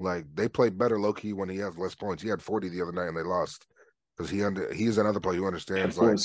[0.00, 2.22] Like they play better low key when he has less points.
[2.22, 3.66] He had 40 the other night and they lost.
[4.16, 6.18] Because he under he's another player who understands like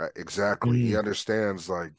[0.00, 0.78] uh, exactly.
[0.78, 0.98] He Mm.
[0.98, 1.92] understands like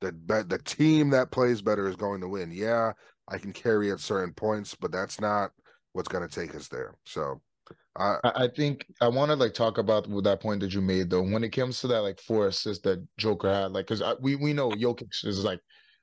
[0.00, 2.50] the be- the team that plays better is going to win.
[2.50, 2.92] Yeah,
[3.28, 5.50] I can carry at certain points, but that's not
[5.92, 6.94] what's going to take us there.
[7.04, 7.40] So,
[7.96, 11.10] I I I think I want to like talk about that point that you made
[11.10, 11.22] though.
[11.22, 14.52] When it comes to that like four assists that Joker had, like because we we
[14.54, 15.60] know Jokic is like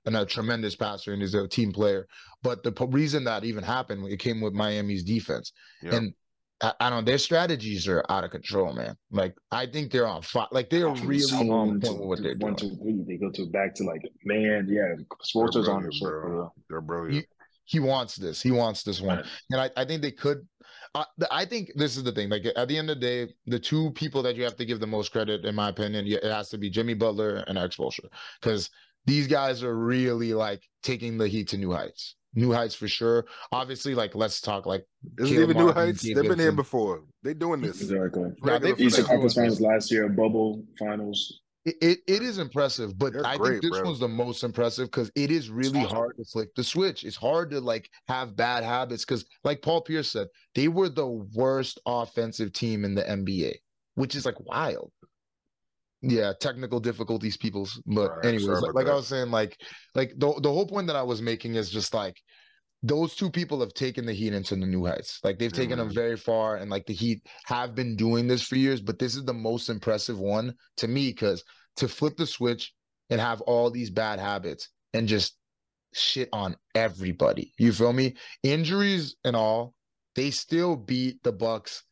[0.07, 2.07] an, a tremendous passer and is a team player,
[2.41, 5.51] but the po- reason that even happened it came with Miami's defense,
[5.83, 5.95] Yeah.
[5.95, 6.13] and
[6.59, 7.05] I, I don't.
[7.05, 8.95] Their strategies are out of control, man.
[9.11, 10.47] Like I think they're on fire.
[10.51, 12.71] Like they're really So on one, point two, with what they're one, doing.
[12.71, 13.03] two, three.
[13.07, 14.95] They go to back to like man, yeah.
[15.21, 16.29] Sports is on the brilliant, bro.
[16.31, 16.53] bro.
[16.69, 17.25] They're brilliant.
[17.65, 18.41] he wants this.
[18.41, 19.17] He wants this one.
[19.17, 19.25] Right.
[19.51, 20.47] And I, I think they could.
[20.95, 22.29] Uh, the- I think this is the thing.
[22.29, 24.79] Like at the end of the day, the two people that you have to give
[24.79, 28.09] the most credit, in my opinion, it has to be Jimmy Butler and Erik Spoelstra,
[28.41, 28.71] because
[29.07, 32.15] these guys are really like taking the Heat to new heights.
[32.35, 33.25] New heights for sure.
[33.51, 34.85] Obviously, like let's talk like
[35.17, 36.03] Is it Caleb even New Heights?
[36.03, 37.01] They've been here before.
[37.23, 37.81] They're doing this.
[37.81, 38.23] Exactly.
[38.43, 39.05] Yeah, Regular they've- Eastern.
[39.05, 41.41] Conference Finals last year, bubble finals.
[41.65, 43.85] it, it, it is impressive, but They're I great, think this bro.
[43.89, 45.95] one's the most impressive because it is really awesome.
[45.97, 47.03] hard to flick the switch.
[47.03, 51.07] It's hard to like have bad habits because, like Paul Pierce said, they were the
[51.33, 53.55] worst offensive team in the NBA,
[53.95, 54.91] which is like wild.
[56.07, 57.81] Yeah, technical difficulties, people's.
[57.85, 59.59] But Right, anyways, sorry like, like I was saying, like
[59.95, 62.17] like the the whole point that I was making is just like
[62.83, 65.19] those two people have taken the Heat into the new heights.
[65.23, 65.95] Like they've taken them Mhm.
[65.95, 68.81] very far, and like the Heat have been doing this for years.
[68.81, 71.43] But this is the most impressive one to me because
[71.77, 72.73] to flip the switch
[73.09, 75.37] and have all these bad habits and just
[75.93, 77.53] shit on everybody.
[77.57, 78.15] You feel me?
[78.43, 79.73] Injuries and all,
[80.15, 81.83] they still beat the Bucks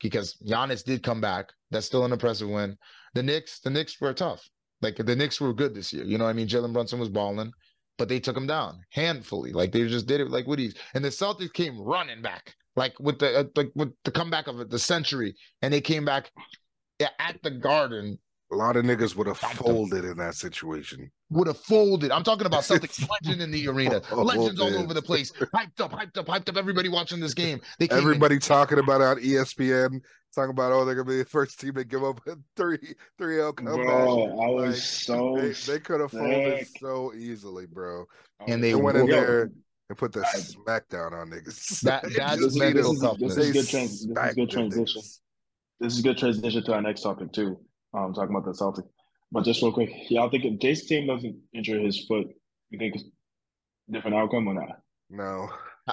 [0.00, 1.50] because Giannis did come back.
[1.70, 2.76] That's still an impressive win.
[3.16, 4.48] The Knicks, the Knicks were tough.
[4.82, 6.04] Like the Knicks were good this year.
[6.04, 6.46] You know what I mean?
[6.48, 7.50] Jalen Brunson was balling,
[7.98, 9.52] but they took him down handfully.
[9.52, 10.74] Like they just did it like ease.
[10.94, 14.68] And the Celtics came running back, like with the uh, like with the comeback of
[14.70, 16.30] the century, and they came back
[17.00, 18.18] at the Garden
[18.52, 19.58] A lot of niggas would have Fuck them.
[19.66, 21.10] folded in that situation.
[21.30, 22.10] would have folded.
[22.10, 25.92] I'm talking about Celtics legend in the arena, legends all over the place, hyped up,
[25.92, 26.56] hyped up, hyped up.
[26.56, 27.60] Everybody watching this game.
[27.78, 30.00] They came in- Everybody talking about it on ESPN,
[30.36, 32.78] talking about oh they're gonna be the first team to give up a three
[33.18, 33.74] three L comeback.
[33.86, 38.04] Bro, I was Like, so They, they could have folded so easily, bro.
[38.46, 39.50] And They they went in there
[39.88, 41.82] and put the I- smackdown on niggas.
[41.84, 43.16] That- They that's just this, beat mental is, them.
[43.18, 43.46] this, is, toughness.
[43.46, 45.02] this is They good trans, this is smacked good transition.
[45.80, 47.58] This is good transition to our next topic too.
[47.94, 48.88] Um, talking about the Celtics,
[49.32, 52.26] but just real quick, y'all think if Jayson Tatum doesn't injure his foot,
[52.70, 53.04] you think it's
[53.88, 54.80] a different outcome or not?
[55.08, 55.48] No,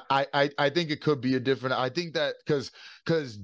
[0.09, 1.75] I, I I think it could be a different.
[1.75, 2.71] I think that because
[3.05, 3.39] because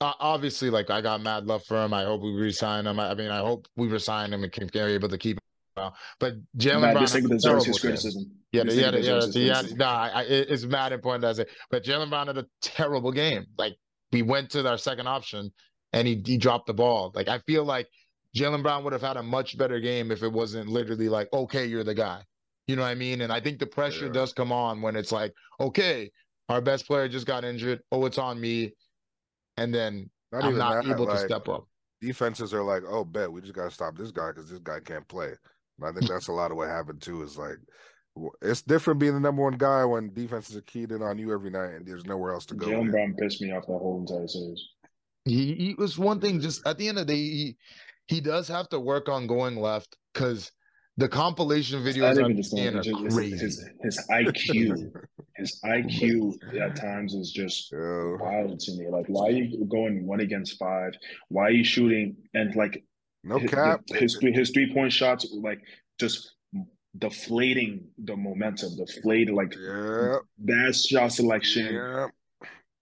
[0.00, 1.92] uh, obviously, like I got mad love for him.
[1.92, 3.00] I hope we resign him.
[3.00, 5.36] I, I mean, I hope we resign him and can, can be able to keep
[5.36, 5.82] him.
[5.84, 5.94] out.
[6.20, 7.90] But Jaylen Brown this had a deserves terrible his game.
[7.90, 8.30] criticism.
[8.52, 9.20] Yeah, yeah, yeah, yeah.
[9.60, 9.78] criticism.
[9.78, 11.48] Nah, I, it's mad important as it.
[11.70, 13.46] But Jaylen Brown had a terrible game.
[13.56, 13.74] Like
[14.12, 15.52] we went to our second option,
[15.92, 17.12] and he he dropped the ball.
[17.14, 17.88] Like I feel like
[18.36, 21.66] Jaylen Brown would have had a much better game if it wasn't literally like, okay,
[21.66, 22.22] you're the guy.
[22.68, 23.22] You know what I mean?
[23.22, 24.12] And I think the pressure Yeah.
[24.12, 26.10] does come on when it's like, okay,
[26.50, 27.80] our best player just got injured.
[27.90, 28.72] Oh, it's on me,
[29.58, 30.90] and then not I'm not that.
[30.92, 31.66] able to step up.
[32.00, 35.06] defenses are like, oh, bet we just gotta stop this guy because this guy can't
[35.08, 35.32] play.
[35.78, 37.22] And I think that's a lot of what happened too.
[37.22, 37.56] Is like,
[38.42, 41.50] it's different being the number one guy when defenses are keyed in on you every
[41.50, 42.66] night and there's nowhere else to go.
[42.66, 42.90] Jaylen.
[42.90, 44.62] Brown pissed me off that whole entire series.
[45.24, 46.40] he, he was one thing.
[46.40, 47.56] Just at the end of the day, he
[48.06, 50.50] he does have to work on going left because
[50.98, 53.38] the compilation It's videos not I'm even just seeing are just- it's- crazy.
[53.38, 54.92] His, his IQ,
[55.36, 58.16] his IQ at times is just Yeah.
[58.20, 58.88] wild to me.
[58.90, 60.92] Like, why are you going one against five?
[61.28, 62.84] Why are you shooting and like
[63.24, 63.80] No his, cap.
[63.88, 65.60] his three his three point shots like
[66.00, 66.32] just
[66.96, 70.16] deflating the momentum, deflated like Yeah.
[70.38, 72.08] bad shot selection, Yeah.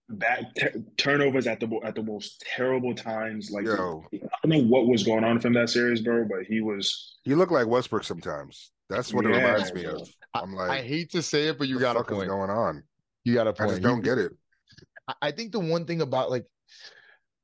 [0.09, 0.67] Bad t-
[0.97, 3.51] turnovers at the at the most terrible times.
[3.51, 4.03] Like Yo.
[4.13, 7.35] I don't know what was going on from that series, bro, but he was He
[7.35, 8.71] looked like Westbrook sometimes.
[8.89, 9.95] That's what it reminds me bro.
[9.95, 10.09] of.
[10.33, 12.29] I'm like, I hate to say it, but you got the a fuck point.
[12.29, 12.83] going on?
[13.25, 13.69] You got a I point.
[13.71, 14.31] just don't get it.
[15.07, 16.45] I- I think the one thing about like,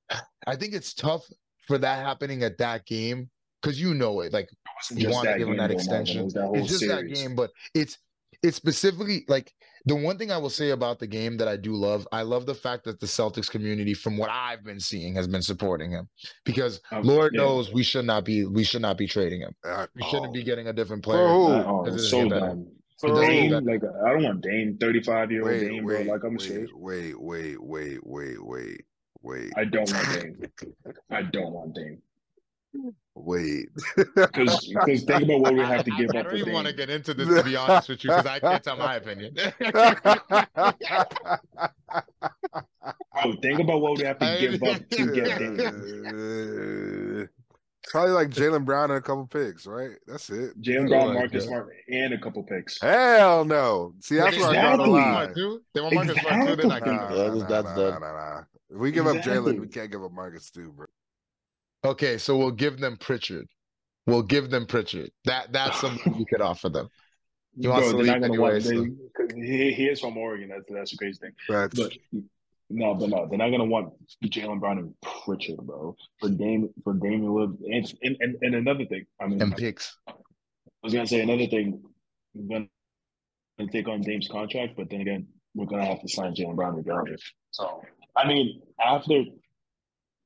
[0.47, 1.26] I think it's tough
[1.67, 3.30] for that happening at that game
[3.62, 4.32] because you know it.
[4.34, 4.49] Like
[4.91, 6.28] you want to give him that though, extension.
[6.28, 7.97] It that It's just that game, but it's
[8.43, 9.53] it's specifically like
[9.86, 12.08] the one thing I will say about the game that I do love.
[12.12, 15.41] I love the fact that the Celtics community, from what I've been seeing, has been
[15.41, 16.08] supporting him
[16.45, 17.41] because Um, Lord yeah.
[17.41, 19.56] knows we should not be we should not be trading him.
[19.65, 20.34] At We shouldn't all.
[20.34, 21.23] be getting a different player.
[21.23, 22.47] Bro, Uh, oh, It so get better.
[22.47, 22.67] dumb.
[23.06, 25.97] It Dame, like I don't want Dame, thirty-five year old Wait, Dame, bro.
[25.97, 26.69] wait, Like I'm wait, straight.
[26.77, 28.82] wait, wait, wait, wait, wait,
[29.21, 30.41] wait, I don't want Dame.
[31.10, 32.01] I don't want Dame.
[33.24, 33.70] Wait.
[34.06, 36.54] Because think about what we have to I- give I, up I don't for even
[36.54, 38.96] want to get into this to be honest with you because I can't tell my
[38.96, 39.34] opinion.
[43.14, 47.24] Bro, think about what we have to give up to get Dame.
[47.24, 47.28] Uh,
[47.90, 49.92] Probably like Jaylen Brown and a couple picks, right?
[50.08, 50.60] That's it.
[50.62, 51.50] Jaylen Oh Brown, my Marcus God.
[51.50, 52.82] Smart, and a couple picks.
[52.82, 53.94] Hell no.
[54.00, 55.44] See, that's where I draw the Exactly.
[55.44, 55.60] line.
[55.74, 56.56] They want Marcus Smart too.
[56.56, 57.28] They're not Exactly.
[57.28, 58.42] giving Nah, nah, nah, nah, nah, nah.
[58.70, 60.88] If we give up Jaylen, we can't give up Marcus too, bro.
[61.86, 63.48] Okay, so we'll give them Pritchard.
[64.08, 65.12] We'll give them Pritchard.
[65.26, 66.89] That that's something you could offer them.
[67.60, 70.50] He wants to leave anyway, 'cause he, he is from Oregon.
[70.50, 71.32] That's that's the crazy thing.
[71.50, 71.69] Right.
[71.76, 71.93] But
[72.69, 73.93] no, but no, they're not gonna want
[74.26, 75.96] Jaylen Brown and Pritchard, bro.
[76.19, 79.06] For Dame, for Damian Lillard, and, and and and another thing.
[79.22, 79.96] I mean, And picks.
[80.08, 80.13] I
[80.82, 81.84] was gonna say another thing.
[82.34, 86.56] We're gonna take on Dame's contract, but then again, we're gonna have to sign Jaylen
[86.56, 87.22] Brown regardless.
[87.52, 87.82] So
[88.15, 89.24] I mean, after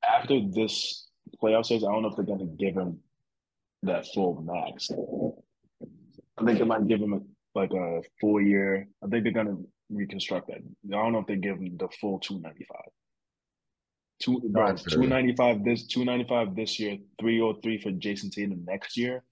[0.08, 1.07] after this
[1.42, 2.98] playoff series, I don't know if they're gonna give him
[3.82, 4.90] that full max.
[6.38, 7.20] I think they might give him a,
[7.58, 8.88] like a full year.
[9.02, 9.56] I think they're gonna
[9.90, 10.58] reconstruct that.
[10.58, 12.88] I don't know if they give him the full two ninety five.
[14.20, 15.02] Two bro, I feel you.
[15.02, 18.64] two ninety five this two ninety five this year, three oh three for Jayson Tatum
[18.66, 19.22] next year.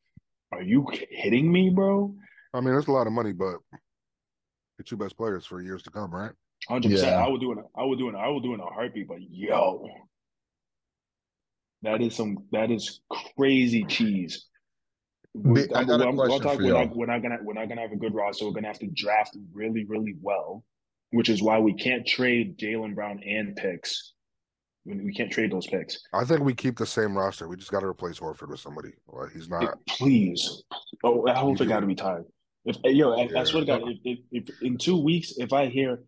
[0.52, 2.14] Are you kidding me, bro?
[2.54, 3.56] I mean, that's a lot of money, but
[4.78, 6.32] the two best players for years to come, right?
[6.68, 7.12] Hundred percent.
[7.12, 7.24] Yeah.
[7.24, 7.58] I would do it.
[7.76, 8.14] I would do it.
[8.14, 9.08] I would do it in a heartbeat.
[9.08, 9.88] But yo,
[11.82, 12.38] that is some.
[12.52, 13.00] That is
[13.36, 14.46] crazy cheese.
[15.52, 16.86] Big- I got a I'm- question talk- for we're, y'all.
[16.86, 17.38] not, we're not gonna.
[17.42, 18.46] We're not gonna have a good roster.
[18.46, 20.64] We're gonna have to draft really, really well,
[21.10, 24.12] which is why we can't trade Jaylen Brown and picks.
[24.88, 25.98] We can't trade those picks.
[26.12, 27.48] I think we keep the same roster.
[27.48, 28.90] We just got to replace Horford with somebody.
[29.34, 29.84] He's not.
[29.88, 30.62] Please.
[31.02, 32.22] Oh, I hope You it got to be tied.
[32.64, 33.44] If yo, I, I Yeah.
[33.44, 36.04] swear to God, if, if, if in two weeks, if I hear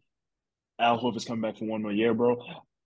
[0.78, 2.37] Al Horford's coming back for one more year, bro,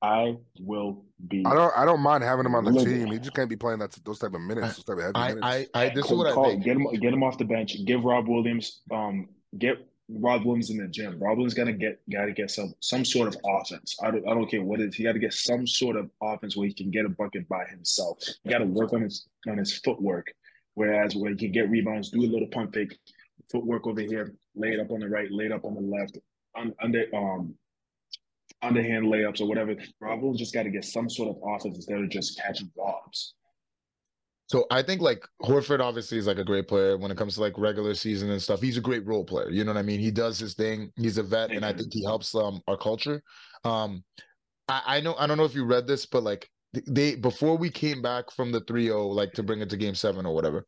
[0.03, 1.45] I will be.
[1.47, 1.73] I don't.
[1.77, 2.93] I don't mind having him on the Livid.
[3.05, 3.13] team.
[3.13, 5.29] He just can't be playing that those type of minutes, those type of heavy I,
[5.35, 5.71] minutes.
[5.75, 6.65] I, I this is Call- what I call- think.
[6.65, 7.77] Get him, get him off the bench.
[7.85, 11.19] Give Rob Williams, um, get Rob Williams in the gym.
[11.21, 13.97] Rob Williams got to get, got to get some, some sort of offense.
[14.03, 14.97] I don't, I don't care what it is.
[14.97, 17.65] He got to get some sort of offense where he can get a bucket by
[17.71, 18.19] himself.
[18.43, 20.27] He got to work on his, on his footwork.
[20.75, 22.99] Whereas where he can get rebounds, do a little pump fake,
[23.51, 26.19] footwork over here, lay it up on the right, lay it up on the left,
[26.59, 27.55] un, under, um,
[28.63, 29.75] underhand layups or whatever.
[30.01, 33.35] Williams just got to get some sort of offense instead of just catching lobs.
[34.47, 37.41] So I think like Horford obviously is like a great player when it comes to
[37.41, 38.61] like regular season and stuff.
[38.61, 39.49] He's a great role player.
[39.51, 39.99] You know what I mean?
[39.99, 40.93] He does his thing.
[40.97, 43.23] He's a vet, and I think he helps um our culture.
[43.65, 44.05] Um,
[44.69, 46.51] I, I know I don't know if you read this, but like
[46.87, 50.27] they before we came back from the 3-0, like to bring it to game seven
[50.27, 50.67] or whatever.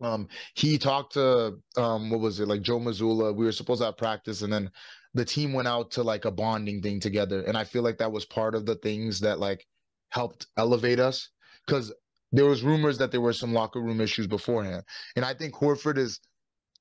[0.00, 3.34] Um, he talked to um what was it like Joe Mazzulla.
[3.34, 4.70] We were supposed to have practice, and then
[5.14, 7.42] the team went out to like a bonding thing together.
[7.42, 9.66] And I feel like that was part of the things that like
[10.10, 11.30] helped elevate us
[11.66, 11.92] because
[12.32, 14.82] there was rumors that there were some locker room issues beforehand.
[15.14, 16.20] And I think Horford is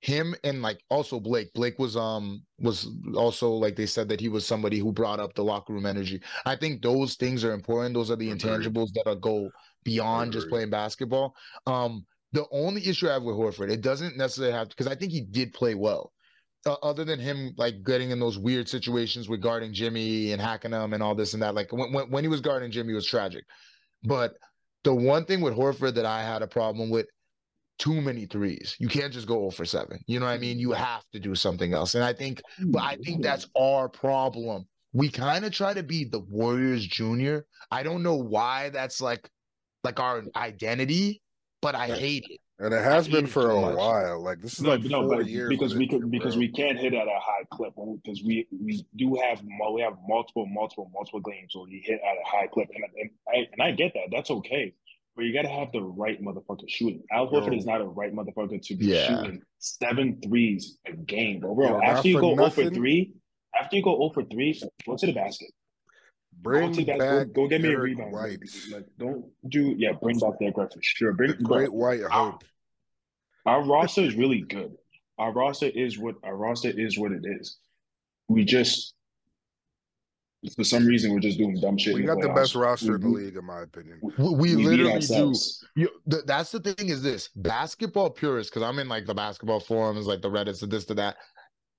[0.02, 1.54] him and like also Blake.
[1.54, 5.34] Blake was um was also like they said that he was somebody who brought up
[5.34, 6.22] the locker room energy.
[6.46, 7.94] I think those things are important.
[7.94, 9.54] Those are the intangibles that are go
[9.84, 11.36] beyond just playing basketball.
[11.68, 15.12] Um the only issue I have with Horford, it doesn't necessarily have because I think
[15.12, 16.12] he did play well.
[16.66, 20.72] Uh, other than him like getting in those weird situations with guarding Jimmy and hacking
[20.72, 23.06] him and all this and that, like when, when when he was guarding Jimmy was
[23.06, 23.44] tragic.
[24.04, 24.36] But
[24.84, 27.08] the one thing with Horford that I had a problem with
[27.80, 28.76] too many threes.
[28.80, 30.00] You can't just go 0 for 7.
[30.08, 30.60] You know what I mean?
[30.60, 31.96] You have to do something else.
[31.96, 36.06] And I think but I think that's our problem we kind of try to be
[36.06, 37.46] the Warriors Junior.
[37.72, 39.30] I don't know why that's like
[39.84, 41.22] like our identity,
[41.62, 42.40] but I hate it.
[42.64, 43.76] And it has been for a much.
[43.76, 44.22] while.
[44.24, 46.40] Like this is No, like no, four but years because we it, could because bro.
[46.40, 49.42] we can't hit at a high clip because we we do have
[49.74, 53.10] we have multiple multiple multiple games where we hit at a high clip and and
[53.28, 54.74] I and I get that that's okay,
[55.16, 57.04] but you got to have the right motherfucker shooting.
[57.12, 59.08] Al Horford is not a right motherfucker to be Yeah.
[59.08, 61.56] shooting seven threes a game, bro.
[61.56, 63.14] bro Yo, not after you for go zero for three,
[63.60, 65.50] after you go zero for three, go to the basket.
[66.42, 68.12] Bring go to back Go, go get me a rebound.
[68.14, 68.40] White.
[68.72, 69.92] Like don't do yeah.
[70.02, 71.14] Bring back Derek White for sure.
[71.14, 72.44] Bring The great bro, white hope.
[73.46, 74.74] Our roster is really good.
[75.18, 77.58] Our roster is what our roster is what it is.
[78.28, 78.94] We just
[80.56, 81.94] for some reason we're just doing dumb shit.
[81.94, 84.00] We in the got the best roster in the league, in my opinion.
[84.02, 85.34] We, we we literally do.
[85.76, 89.60] You, th- that's the thing is this basketball purists because I'm in like the basketball
[89.60, 91.18] forums, like the Reddits, to this to that.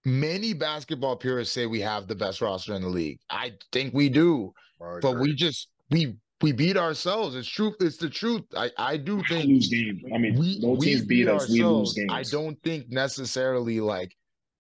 [0.07, 3.19] Many basketball purists say we have the best roster in the league.
[3.31, 5.31] I think we do, I but agree.
[5.31, 7.35] we just we we beat ourselves.
[7.35, 7.77] It's truth.
[7.81, 8.45] It's the truth.
[8.57, 10.03] I I do We think lose games.
[10.15, 11.49] I mean, we no we teams beat beat us.
[11.49, 11.95] We lose ourselves.
[11.95, 12.13] games.
[12.13, 14.15] I don't think necessarily like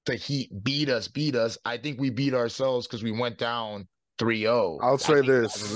[0.06, 1.58] the Heat beat us, beat us.
[1.64, 3.86] I think we beat ourselves because we went down
[4.18, 4.78] 3-0.
[4.82, 5.74] I'll say think this.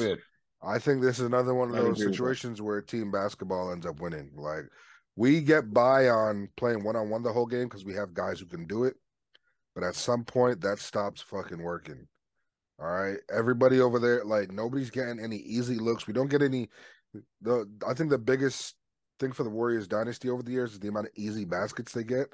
[0.62, 2.14] I think this is another one of I'd those agree with that.
[2.14, 4.30] situations where team basketball ends up winning.
[4.34, 4.64] Like
[5.14, 8.40] we get by on playing one on one the whole game because we have guys
[8.40, 8.96] who can do it,
[9.74, 12.06] but at some point that stops fucking working.
[12.80, 16.06] All right, everybody over there, like nobody's getting any easy looks.
[16.06, 16.68] We don't get any.
[17.42, 18.76] The I think the biggest
[19.18, 22.04] thing for the Warriors dynasty over the years is the amount of easy baskets they
[22.04, 22.32] get.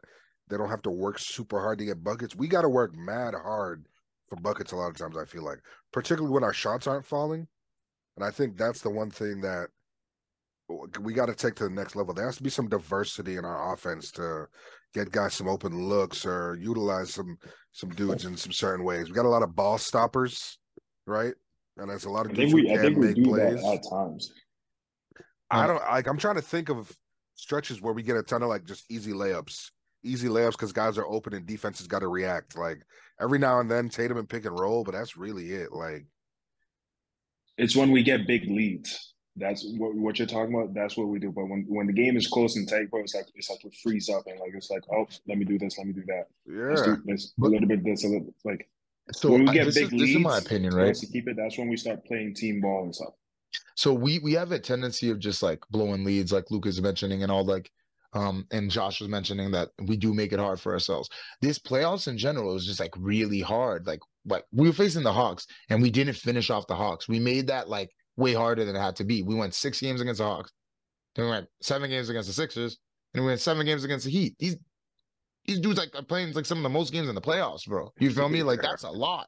[0.49, 2.36] They don't have to work super hard to get buckets.
[2.36, 3.86] We got to work mad hard
[4.28, 5.16] for buckets a lot of times.
[5.16, 5.61] I feel like,
[5.92, 7.47] particularly when our shots aren't falling.
[8.16, 9.68] And I think that's the one thing that
[11.01, 12.14] we got to take to the next level.
[12.14, 14.47] There has to be some diversity in our offense to
[14.95, 17.36] get guys some open looks or utilize some
[17.72, 19.09] some dudes in some certain ways.
[19.09, 20.59] We got a lot of ball stoppers,
[21.07, 21.34] right?
[21.76, 23.16] And there's a lot of I dudes think who we I can think we make
[23.16, 23.62] do plays.
[23.62, 24.32] that at times.
[25.51, 26.07] I um, don't like.
[26.07, 26.90] I'm trying to think of
[27.34, 29.70] stretches where we get a ton of like just easy layups,
[30.05, 32.57] easy layups because guys are open and defense has got to react.
[32.57, 32.78] Like
[33.20, 35.72] every now and then, Tatum and pick and roll, but that's really it.
[35.72, 36.07] Like
[37.59, 39.13] It's when we get big leads.
[39.37, 40.74] That's what what you're talking about.
[40.74, 41.32] That's what we do.
[41.32, 43.70] But when when the game is close and tight, bro, it's like it's like we
[43.82, 46.26] freeze up and like it's like oh let me do this, let me do that.
[46.47, 48.68] Let's yeah, do this a little bit this a little like
[49.12, 50.03] So when we get this, big is, leads.
[50.03, 50.95] this is my opinion, right?
[50.95, 51.37] to keep it.
[51.37, 53.14] That's when we start playing team ball and stuff.
[53.76, 57.22] So we we have a tendency of just like blowing leads, like Luke is mentioning,
[57.22, 57.70] and all like,
[58.12, 61.09] um, and Josh was mentioning that we do make it hard for ourselves.
[61.43, 63.87] This playoffs in general is just like really hard.
[63.87, 67.09] Like, like we were facing the Hawks, and we didn't finish off the Hawks.
[67.09, 69.22] We made that like way harder than it had to be.
[69.22, 70.52] We went six games against the Hawks,
[71.14, 72.78] then we went seven games against the Sixers,
[73.14, 74.34] and we went seven games against the Heat.
[74.38, 74.56] These
[75.46, 77.92] these dudes like are playing like some of the most games in the playoffs, bro.
[77.98, 78.42] You feel me?
[78.42, 79.26] Like that's a lot.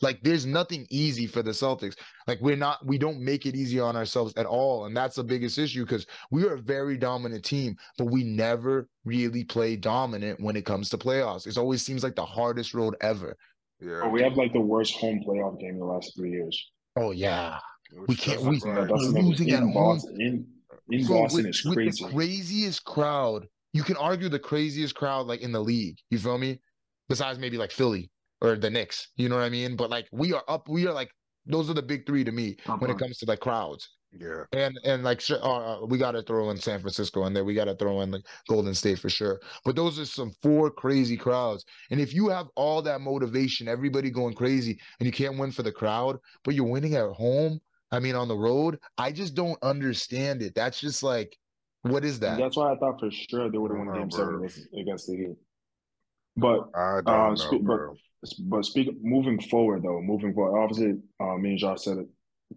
[0.00, 1.96] Like there's nothing easy for the Celtics.
[2.28, 5.24] Like we're not, we don't make it easy on ourselves at all, and that's the
[5.24, 10.38] biggest issue because we are a very dominant team, but we never really play dominant
[10.40, 11.46] when it comes to playoffs.
[11.46, 13.34] It always seems like the hardest road ever.
[13.80, 14.00] yeah.
[14.02, 16.70] But we have like the worst home playoff game in the last three years.
[16.94, 17.62] Oh yeah, Which
[18.06, 19.74] we can't- doesn't we- We're losing in at home.
[19.74, 20.20] Boston.
[20.20, 20.46] In,
[20.90, 22.04] in Bro, Boston with, is with crazy.
[22.04, 23.46] the craziest crowd.
[23.72, 25.96] You can argue the craziest crowd like in the league.
[26.10, 26.60] You feel me?
[27.08, 28.10] Besides maybe like Philly
[28.40, 29.08] or the Knicks.
[29.16, 29.76] You know what I mean?
[29.76, 30.68] But like we are up.
[30.68, 31.10] We are like
[31.46, 32.94] those are the big three to me when it Uh-huh.
[32.98, 33.88] comes to like crowds.
[34.18, 37.36] Yeah, And and like sh- uh, uh, we got to throw in San Francisco and
[37.36, 37.44] there.
[37.44, 39.38] we got to throw in like Golden State for sure.
[39.66, 41.66] But those are some four crazy crowds.
[41.90, 45.62] And if you have all that motivation, everybody going crazy, and you can't win for
[45.62, 47.60] the crowd, but you're winning at home.
[47.90, 50.54] I mean, on the road, I just don't understand it.
[50.54, 51.36] That's just like,
[51.82, 52.38] what is that?
[52.38, 55.06] That's why I thought for sure they would have won don't Game Seven against, against
[55.06, 55.36] the Heat.
[56.36, 57.94] But I don't Uh, know, spe- but- bro.
[58.40, 62.08] but speak moving forward though, moving forward, obviously, uh, me and Josh said it.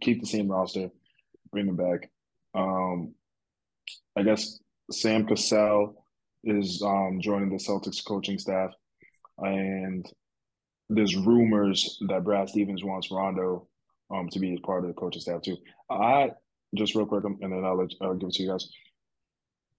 [0.02, 0.90] Keep the same roster,
[1.52, 2.10] bring them back.
[2.54, 3.14] Um,
[4.16, 4.60] I guess
[4.92, 6.06] Sam Cassell
[6.44, 8.72] is um, joining the Celtics coaching staff,
[9.38, 10.06] and
[10.90, 13.68] there's rumors that Brad Stevens wants Rondo
[14.14, 15.58] um, to be part of the coaching staff too.
[15.90, 16.32] I
[16.76, 18.68] just real quick, and then I'll, let, I'll give it to you guys.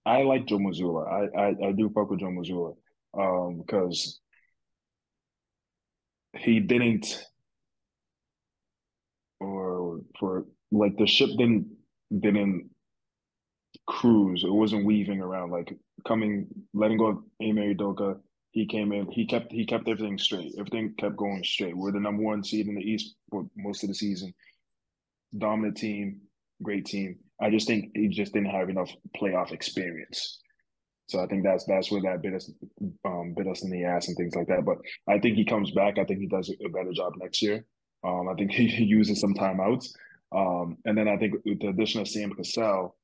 [0.05, 1.07] I like Joe Mazzulla.
[1.07, 2.75] I, I I do fuck with Joe Mazzulla
[3.17, 4.19] um, because
[6.37, 7.23] he didn't,
[9.39, 11.67] or for like the ship didn't
[12.19, 12.69] didn't
[13.87, 14.43] cruise.
[14.43, 15.73] It wasn't weaving around like
[16.07, 18.19] coming, letting go of Ime Udoka.
[18.53, 19.11] He came in.
[19.11, 20.53] He kept he kept everything straight.
[20.59, 21.75] Everything kept going straight.
[21.75, 24.31] We're the number one seed in the East for most of the season.
[25.35, 26.21] Dominant team,
[26.61, 27.17] great team.
[27.41, 30.39] I just think he just didn't have enough playoff experience.
[31.07, 32.51] So I think that's that's where that bit us
[33.03, 34.65] um, bit us in the ass and things like that.
[34.65, 34.77] But
[35.07, 35.97] I think he comes back.
[35.97, 37.65] I think he does a better job next year.
[38.03, 39.87] Um, I think he uses some timeouts.
[40.31, 42.95] Um, and then I think with the addition of Sam Cassell,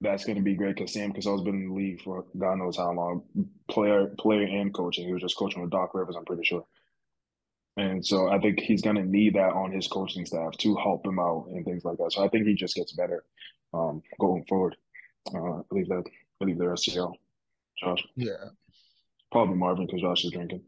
[0.00, 2.76] that's going to be great because Sam Cassell's been in the league for God knows
[2.76, 3.22] how long,
[3.68, 5.06] player, player and coaching.
[5.06, 6.64] He was just coaching with Doc Rivers, I'm pretty sure.
[7.78, 11.06] And so I think he's going to need that on his coaching staff to help
[11.06, 12.12] him out and things like that.
[12.12, 13.24] So I think he just gets better
[13.74, 14.76] um, going forward.
[15.34, 16.04] Uh, I believe that.
[16.06, 16.84] I believe the rest.
[16.86, 18.32] Josh, Yeah.
[19.30, 20.62] probably Marvin because Josh is drinking.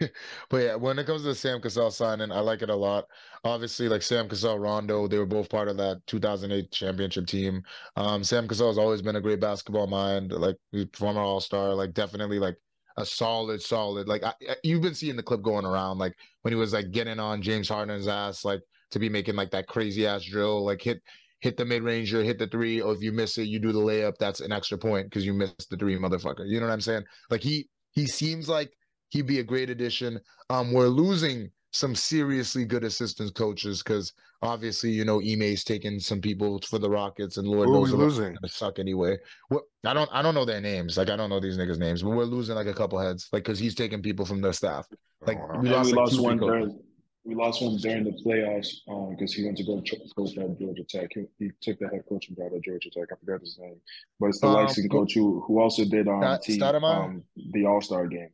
[0.50, 3.06] But yeah, when it comes to the Sam Cassell signing, I like it a lot.
[3.44, 7.62] Obviously, like Sam Cassell, Rondo, they were both part of that 2008 championship team.
[7.96, 10.56] Um, Sam Cassell has always been a great basketball mind, like
[10.94, 12.56] former All Star, like definitely like
[12.96, 14.08] a solid, solid.
[14.08, 14.34] Like I,
[14.64, 17.68] you've been seeing the clip going around, like when he was like getting on James
[17.68, 21.02] Harden's ass, like to be making like that crazy ass drill, like hit
[21.40, 23.78] hit the mid ranger, hit the three, or if you miss it, you do the
[23.78, 24.14] layup.
[24.18, 26.46] That's an extra point because you missed the three, motherfucker.
[26.46, 27.04] You know what I'm saying?
[27.30, 28.72] Like he he seems like
[29.10, 30.20] he'd be a great addition.
[30.48, 36.20] Um, we're losing some seriously good assistant coaches because obviously, you know, Ime's taking some
[36.20, 38.34] people for the Rockets, and Lord Who are knows we losing?
[38.34, 39.18] gonna suck anyway.
[39.48, 40.96] What I don't I don't know their names.
[40.96, 43.44] Like I don't know these niggas' names, but we're losing like a couple heads, like
[43.44, 44.88] because he's taking people from their staff.
[45.26, 46.68] Like Oh, we And lost, we like, lost two, one three coaches.
[46.72, 46.84] during
[47.22, 48.68] we lost one during the playoffs
[49.10, 51.10] because he went to go ch- coach at Georgia Tech.
[51.14, 53.08] He, he took the head coaching job at Georgia Tech.
[53.12, 53.76] I forgot his name,
[54.18, 57.66] but it's the Um, Lexington coach who who also did um, Stat- team, um the
[57.66, 58.30] All Star game.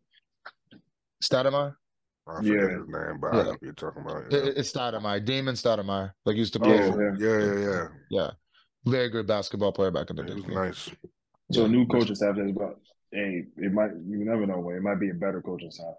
[1.29, 1.75] Stoudamire?
[2.29, 2.61] Oh, I forget Yeah.
[2.79, 4.25] his name, but I know you're talking about.
[4.27, 6.13] It- Yeah, it- it's Stoudamire, Damon Stoudamire.
[6.25, 6.77] Like used to oh, play.
[6.77, 7.89] Yeah, yeah, yeah, yeah.
[8.11, 8.31] yeah,
[8.85, 10.35] very good basketball player back in the day.
[10.35, 10.91] nice.
[11.53, 11.69] So Yeah.
[11.69, 12.81] new coaching staff is about.
[13.13, 14.69] Hey, it might you never know.
[14.71, 15.95] It might be a better coaching staff.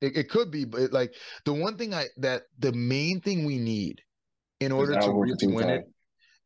[0.00, 3.58] It, it could be, but like the one thing I that the main thing we
[3.58, 4.02] need
[4.60, 5.80] in order to really win time.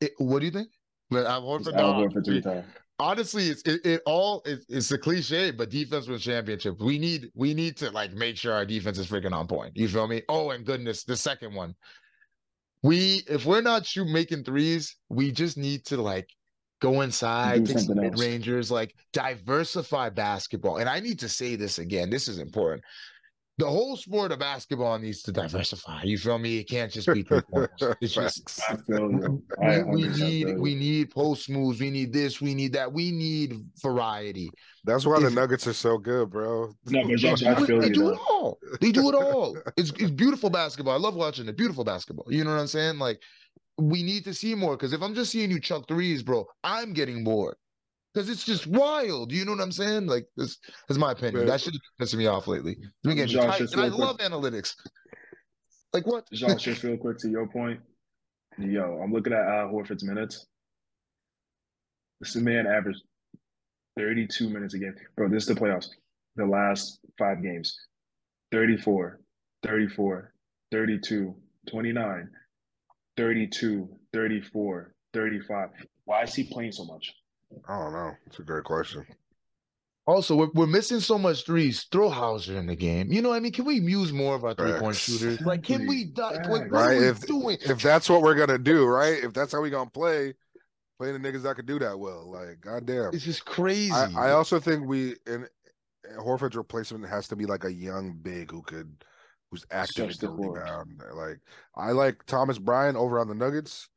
[0.00, 0.68] it, it, what do you think?
[1.11, 2.64] But Al It's Horford, Al nah, Horford two we- time.
[3.03, 6.80] Honestly, it's it, it all it, it's a cliche, but defense wins championships.
[6.80, 9.76] We need we need to like make sure our defense is freaking on point.
[9.76, 10.22] You feel me?
[10.28, 11.74] Oh, and goodness, the second one.
[12.82, 16.28] We if we're not shoot making threes, we just need to like
[16.80, 20.78] go inside, take some mid rangers, like diversify basketball.
[20.78, 22.11] And I need to say this again.
[22.11, 22.82] This is important.
[23.63, 26.03] The whole sport of basketball needs to diversify.
[26.03, 26.59] You feel me?
[26.59, 27.95] It can't just be three pointers.
[28.01, 29.43] It's just I feel you.
[29.63, 31.79] I we, we need feel we need post moves.
[31.81, 32.41] We need this.
[32.41, 32.93] We need that.
[32.93, 34.51] We need variety.
[34.85, 36.73] That's why the Nuggets are so good, bro.
[36.87, 38.13] No, but Josh, I They- feel they you do though.
[38.15, 38.59] it all.
[38.81, 39.57] They do it all.
[39.77, 40.95] It's it's beautiful basketball.
[40.95, 41.57] I love watching it.
[41.57, 42.27] Beautiful basketball.
[42.29, 42.99] You know what I'm saying?
[42.99, 43.21] Like
[43.79, 46.93] we need to see more because if I'm just seeing you chuck threes, bro, I'm
[46.93, 47.55] getting bored.
[48.13, 49.33] Because it's just wild.
[49.33, 50.07] You know what I'm saying?
[50.07, 50.59] Like this
[50.89, 51.39] is my opinion.
[51.39, 51.47] Man.
[51.47, 52.77] That shit is pissing me off lately.
[53.03, 53.99] Been getting Josh, tight, and I quick.
[53.99, 54.75] love analytics.
[55.93, 56.31] Like what?
[56.33, 57.81] Josh, just real quick to your point.
[58.59, 60.47] Yo, I'm looking at Al Horford's minutes.
[62.21, 63.03] This man averaged
[63.99, 64.95] 32 minutes a game.
[65.17, 65.89] Bro, this is the playoffs.
[66.37, 67.77] The last five games
[68.53, 69.21] 34,
[69.63, 70.33] 34,
[70.71, 71.35] 32,
[71.71, 72.29] 29,
[73.17, 75.69] 32, 34, 35.
[76.05, 77.13] Why is he playing so much?
[77.68, 78.12] I don't know.
[78.26, 79.07] It's a great question.
[80.05, 81.86] Also, we're, we're missing so much threes.
[81.92, 83.12] Throw Hauser in the game.
[83.12, 83.53] You know what I mean?
[83.53, 85.40] Can we use more of our three point shooters?
[85.42, 86.12] Like, can we?
[86.16, 86.72] Like, what Facts.
[86.72, 86.98] are Right?
[86.98, 87.59] we If doing?
[87.61, 89.22] if that's what we're gonna do, right?
[89.22, 90.34] If that's how we gonna play,
[90.98, 92.28] playing the niggas that could do that well.
[92.32, 93.11] Like, goddamn.
[93.12, 93.92] It's just crazy.
[93.92, 95.46] I, I also think we in
[96.18, 99.05] Horford's replacement has to be like a young big who could
[99.53, 101.00] who's active Stretch the to rebound.
[101.14, 101.38] Like
[101.76, 103.88] I like Thomas Bryant over on the Nuggets.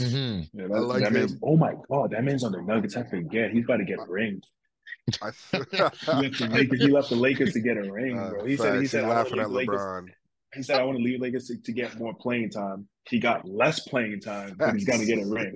[0.00, 0.48] Mhm.
[0.52, 1.40] Yeah, I like that man's, him.
[1.42, 2.96] oh my God, that man's on the Nuggets.
[2.96, 3.52] I forget.
[3.52, 4.42] He's about to get a ring.
[5.22, 8.44] I He left the Lakers, he left the Lakers to get a ring, Uh, bro.
[8.44, 9.80] He said he said I laughing want at to leave Lakers.
[9.80, 10.08] LeBron.
[10.54, 12.88] He said I want to leave Lakers to, to get more playing time.
[13.08, 15.54] He got less playing time, but he's gonna get a ring.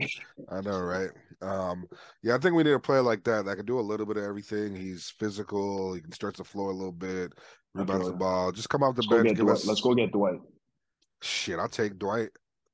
[0.50, 1.10] I know, right?
[1.40, 1.86] Um,
[2.22, 4.16] yeah, I think we need a player like that that can do a little bit
[4.18, 4.74] of everything.
[4.76, 5.94] He's physical.
[5.94, 7.32] He can stretch the floor a little bit,
[7.74, 8.52] rebounds the ball.
[8.52, 9.36] Just come off the Let's bench.
[9.36, 10.40] Give us Let's go get Dwight.
[11.22, 11.58] shit.
[11.58, 12.30] I'll take Dwight.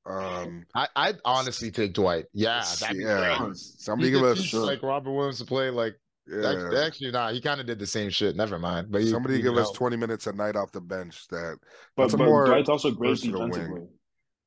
[0.07, 2.27] Um, I I'd honestly take Dwight.
[2.33, 3.39] Yeah, that'd be yeah.
[3.39, 3.57] great.
[3.57, 5.95] Somebody give us teach, like Robert Williams to play like
[6.27, 6.51] yeah.
[6.51, 8.37] actually, actually nah, he kind of did the same shit.
[8.37, 8.91] Never mind.
[8.91, 9.77] But he, Somebody he give us help.
[9.77, 11.27] 20 minutes a night off the bench.
[11.29, 11.59] That
[11.97, 13.51] But, That's but more Dwight's also great versatile wing.
[13.51, 13.87] defensively.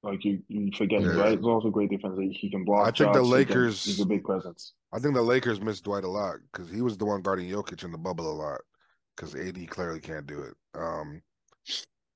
[0.03, 1.13] Like you, you forget Yeah.
[1.13, 2.29] Dwight's also great defensively.
[2.29, 2.81] He can block.
[2.87, 4.73] I think the shots, he can- Lakers- he's a big presence.
[4.93, 7.83] I think the Lakers miss Dwight a lot because he was the one guarding Jokic
[7.83, 8.61] in the bubble a lot
[9.15, 10.53] because AD clearly can't do it.
[10.79, 11.21] Um,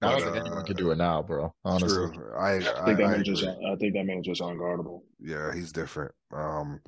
[0.02, 1.54] I don't think uh, anyone can do it now, bro.
[1.64, 2.10] Honestly.
[2.14, 2.34] true.
[2.38, 3.44] I I I, think I that man just.
[3.44, 3.56] agree.
[3.72, 5.02] I think that man just unguardable.
[5.20, 6.14] yeah, he's different.
[6.34, 6.82] Um,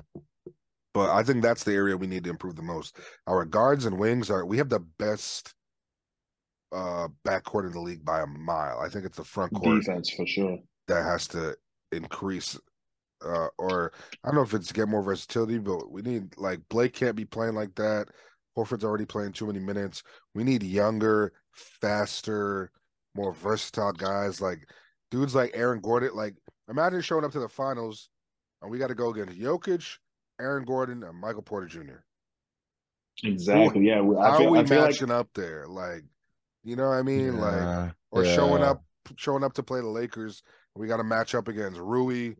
[0.92, 2.98] but I think that's the area we need to improve the most.
[3.26, 5.54] Our guards and wings are we have the best
[6.72, 8.80] uh backcourt in the league by a mile.
[8.80, 10.58] I think it's the front court Defense for sure.
[10.88, 11.56] that has to
[11.92, 12.58] increase
[13.24, 13.92] uh or
[14.24, 17.24] I don't know if it's get more versatility, but we need like Blake can't be
[17.24, 18.08] playing like that.
[18.56, 20.02] Horford's already playing too many minutes.
[20.34, 22.70] We need younger, faster,
[23.14, 24.40] more versatile guys.
[24.40, 24.66] Like
[25.10, 26.10] dudes like Aaron Gordon.
[26.14, 26.34] Like
[26.68, 28.08] imagine showing up to the finals
[28.62, 29.98] and we got to go against Jokic,
[30.40, 32.02] Aaron Gordon, and Michael Porter Jr.
[33.22, 33.86] Exactly.
[33.86, 34.00] Yeah.
[34.00, 35.66] we- I How feel, are we I feel like matching up there?
[35.68, 36.02] Like,
[36.64, 37.38] you know what I mean?
[37.38, 38.82] Like, Yeah, or showing up,
[39.16, 40.42] showing up to play the Lakers.
[40.74, 42.34] We got to match up against Rui,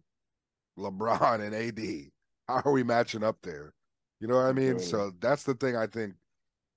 [0.78, 2.10] LeBron, and AD.
[2.48, 3.72] How are we matching up there?
[4.20, 4.72] You know what I mean?
[4.72, 4.80] Right.
[4.80, 6.14] So that's the thing I think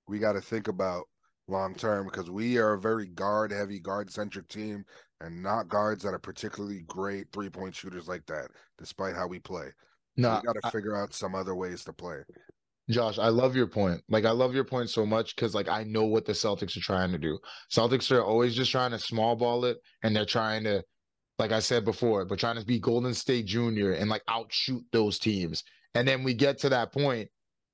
[0.06, 1.04] we got to think about
[1.48, 4.84] long term because we are a very guard heavy, guard centric team,
[5.20, 8.48] and not guards that are particularly great three point shooters like that.
[8.78, 9.72] Despite how we play, so
[10.16, 12.18] No, we got to figure out some other ways to play.
[12.90, 14.02] Josh, I love your point.
[14.08, 16.80] Like I love your point so much because like I know what the Celtics are
[16.80, 17.38] trying to do.
[17.70, 20.82] Celtics are always just trying to small ball it and they're trying to,
[21.38, 25.18] like I said before, but trying to be Golden State Junior and like outshoot those
[25.18, 25.64] teams.
[25.94, 27.28] And then we get to that point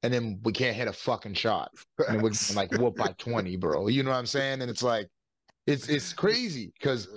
[0.04, 1.70] and then we can't hit a fucking shot.
[2.08, 3.88] And we're getting, like whooped by 20, bro.
[3.88, 4.60] You know what I'm saying?
[4.62, 5.08] And it's like
[5.66, 7.08] it's it's crazy because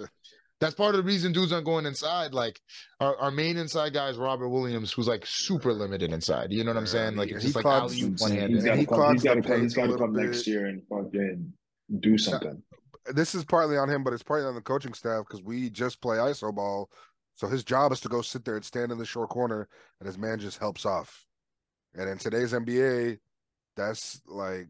[0.59, 2.33] that's part of the reason dudes aren't going inside.
[2.33, 2.59] Like
[2.99, 6.51] our, our main inside guy is Robert Williams, who's like super limited inside.
[6.51, 7.15] You know what I'm saying?
[7.15, 8.63] Like he- it's he just like clogs- alley one he's handed.
[8.65, 8.97] got he to come.
[8.97, 9.61] clogs He's got to come.
[9.61, 11.53] He's paint gotta come next year and fucking
[11.99, 12.63] do something.
[13.13, 16.01] this is partly on him, but it's partly on the coaching staff because we just
[16.01, 16.89] play iso ball.
[17.35, 19.67] So his job is to go sit there and stand in the short corner,
[19.99, 21.26] and his man just helps off.
[21.95, 23.19] And in today's NBA,
[23.75, 24.67] that's like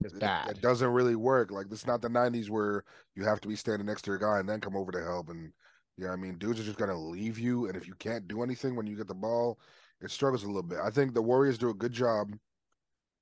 [0.00, 0.46] It's it, bad.
[0.46, 1.50] it doesn't really work.
[1.50, 2.84] Like it's not the '90s where
[3.14, 5.30] you have to be standing next to your guy and then come over to help.
[5.30, 5.52] And
[5.96, 8.28] you know, what I mean, dudes are just gonna leave you, and if you can't
[8.28, 9.58] do anything when you get the ball,
[10.00, 10.78] it struggles a little bit.
[10.82, 12.34] I think the Warriors do a good job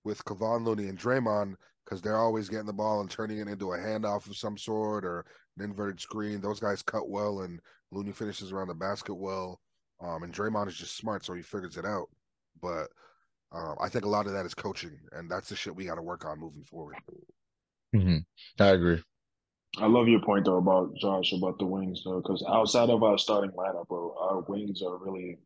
[0.04, 3.72] with Kevon Looney and Draymond because they're always getting the ball and turning it into
[3.72, 5.24] a handoff of some sort or
[5.58, 6.40] an inverted screen.
[6.40, 9.60] Those guys cut well, and Looney finishes around the basket well.
[10.00, 12.08] Um, and Draymond is just smart, so he figures it out.
[12.60, 12.88] But
[13.52, 15.96] um, I think a lot of that is coaching, and that's the shit we got
[15.96, 16.96] to work on moving forward.
[17.94, 18.24] Mhm.
[18.58, 19.02] I agree.
[19.78, 23.16] I love your point though about Josh about the wings though, because outside of our
[23.18, 25.38] starting lineup, bro, our wings are really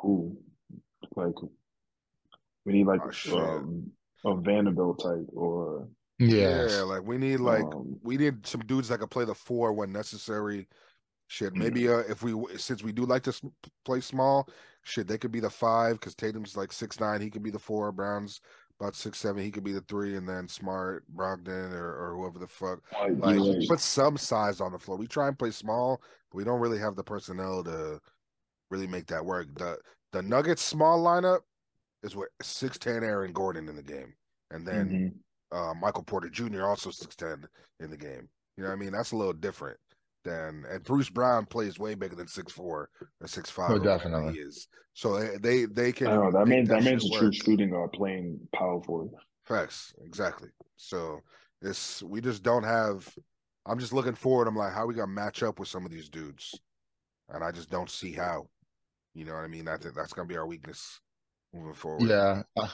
[0.00, 0.36] who
[1.14, 1.34] like
[2.64, 3.92] we need like Oh, um,
[4.24, 5.88] a Vanderbilt type or
[6.18, 6.72] Yes.
[6.72, 9.72] Yeah, like we need like um, we need some dudes that can play the four
[9.72, 10.66] when necessary.
[11.28, 13.42] Shit, maybe uh, if we since we do like to s-
[13.84, 14.48] play small,
[14.86, 17.58] shit, they could be the five because Tatum's like six nine, he could be the
[17.58, 17.90] four.
[17.92, 18.40] Brown's
[18.78, 22.38] about six seven, he could be the three, and then Smart, Brogdon, or, or whoever
[22.38, 22.80] the fuck.
[22.92, 24.96] like, Like like, put some size on the floor.
[24.96, 28.00] We try and play small, but we don't really have the personnel to
[28.70, 29.48] really make that work.
[29.54, 29.78] The
[30.12, 31.40] the Nuggets small lineup
[32.02, 34.14] is with six ten Aaron Gordon in the game,
[34.50, 35.14] and then
[35.52, 35.58] mhm.
[35.58, 36.64] uh, Michael Porter Jr.
[36.64, 37.44] also six ten
[37.80, 38.28] in the game.
[38.56, 38.92] You know what I mean?
[38.92, 39.78] That's a little different
[40.26, 43.70] than and Bruce Brown plays way bigger than six four or six five.
[43.70, 44.34] Oh, definitely.
[44.34, 44.68] he is.
[44.92, 46.08] So they they, they can.
[46.08, 49.10] I know that means that shit means a true shooting guard playing power forward.
[49.44, 50.48] Facts, exactly.
[50.76, 51.20] So
[51.62, 53.08] it's we just don't have.
[53.66, 54.48] I'm just looking forward.
[54.48, 56.58] I'm like, how we gonna match up with some of these dudes,
[57.28, 58.48] and I just don't see how.
[59.14, 59.68] You know what I mean?
[59.68, 61.00] I think that's gonna be our weakness
[61.54, 62.08] moving forward.
[62.08, 62.68] Yeah, uh,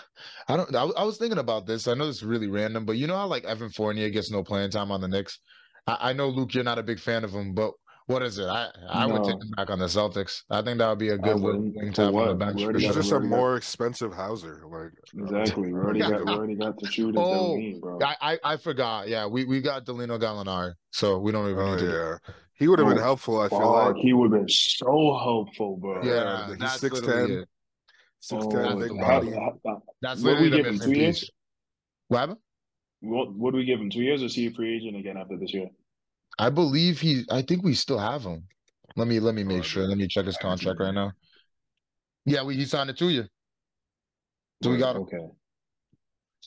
[0.48, 0.74] I don't.
[0.74, 1.88] I, I was thinking about this.
[1.88, 4.42] I know this is really random, but you know how like Evan Fournier gets no
[4.42, 5.38] playing time on the Knicks.
[5.86, 7.72] I, I know Luke, you're not a big fan of him, but
[8.06, 8.46] what is it?
[8.46, 9.40] I I would take No.
[9.40, 10.42] him back on the Celtics.
[10.50, 11.76] I think that would be a good little wouldn't.
[11.76, 12.56] wing For on the bench.
[12.56, 13.02] We for already He's got- sure.
[13.02, 14.62] just a already got- more expensive Hauser.
[14.64, 14.72] Like
[15.14, 15.72] I don't- Exactly.
[15.72, 17.98] We already got we already got the shooters Oh, need, bro.
[18.02, 19.08] I, I I forgot.
[19.08, 21.86] Yeah, we we got Danilo Gallinari, so we don't even Oh need to.
[21.86, 23.40] yeah, he would have been Oh, helpful.
[23.40, 26.02] I feel Fuck, like he would have been so helpful, bro.
[26.02, 26.92] Yeah, he's that's 6'10".
[27.06, 27.48] literally it.
[28.20, 29.30] six Oh, ten, that's big body.
[29.30, 31.30] how- how- That's What we literally the missing piece.
[32.08, 32.38] What happened?
[33.02, 33.90] What would we give him?
[33.90, 35.68] Two years or is he a free agent again after this year?
[36.38, 37.24] I believe he.
[37.30, 38.44] I think we still have him.
[38.96, 39.84] Let me let me Oh, make sure.
[39.86, 41.12] Let me check his contract right now.
[42.24, 43.28] Yeah, we he signed it two year.
[44.62, 45.02] So we got him.
[45.02, 45.26] okay.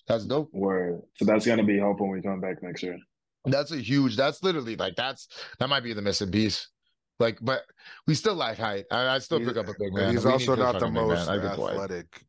[0.08, 0.50] That's dope.
[0.54, 1.02] Word.
[1.18, 2.98] So that's gonna be helpful when we come back next year.
[3.46, 4.16] That's a huge.
[4.16, 5.28] That's literally like that's
[5.60, 6.70] that might be the missing piece.
[7.20, 7.64] Like, but
[8.08, 8.86] we still like height.
[8.92, 10.12] I, I still He- pick up a big man.
[10.12, 11.08] he's We also not the fucking big man.
[11.18, 12.26] most I get athletic.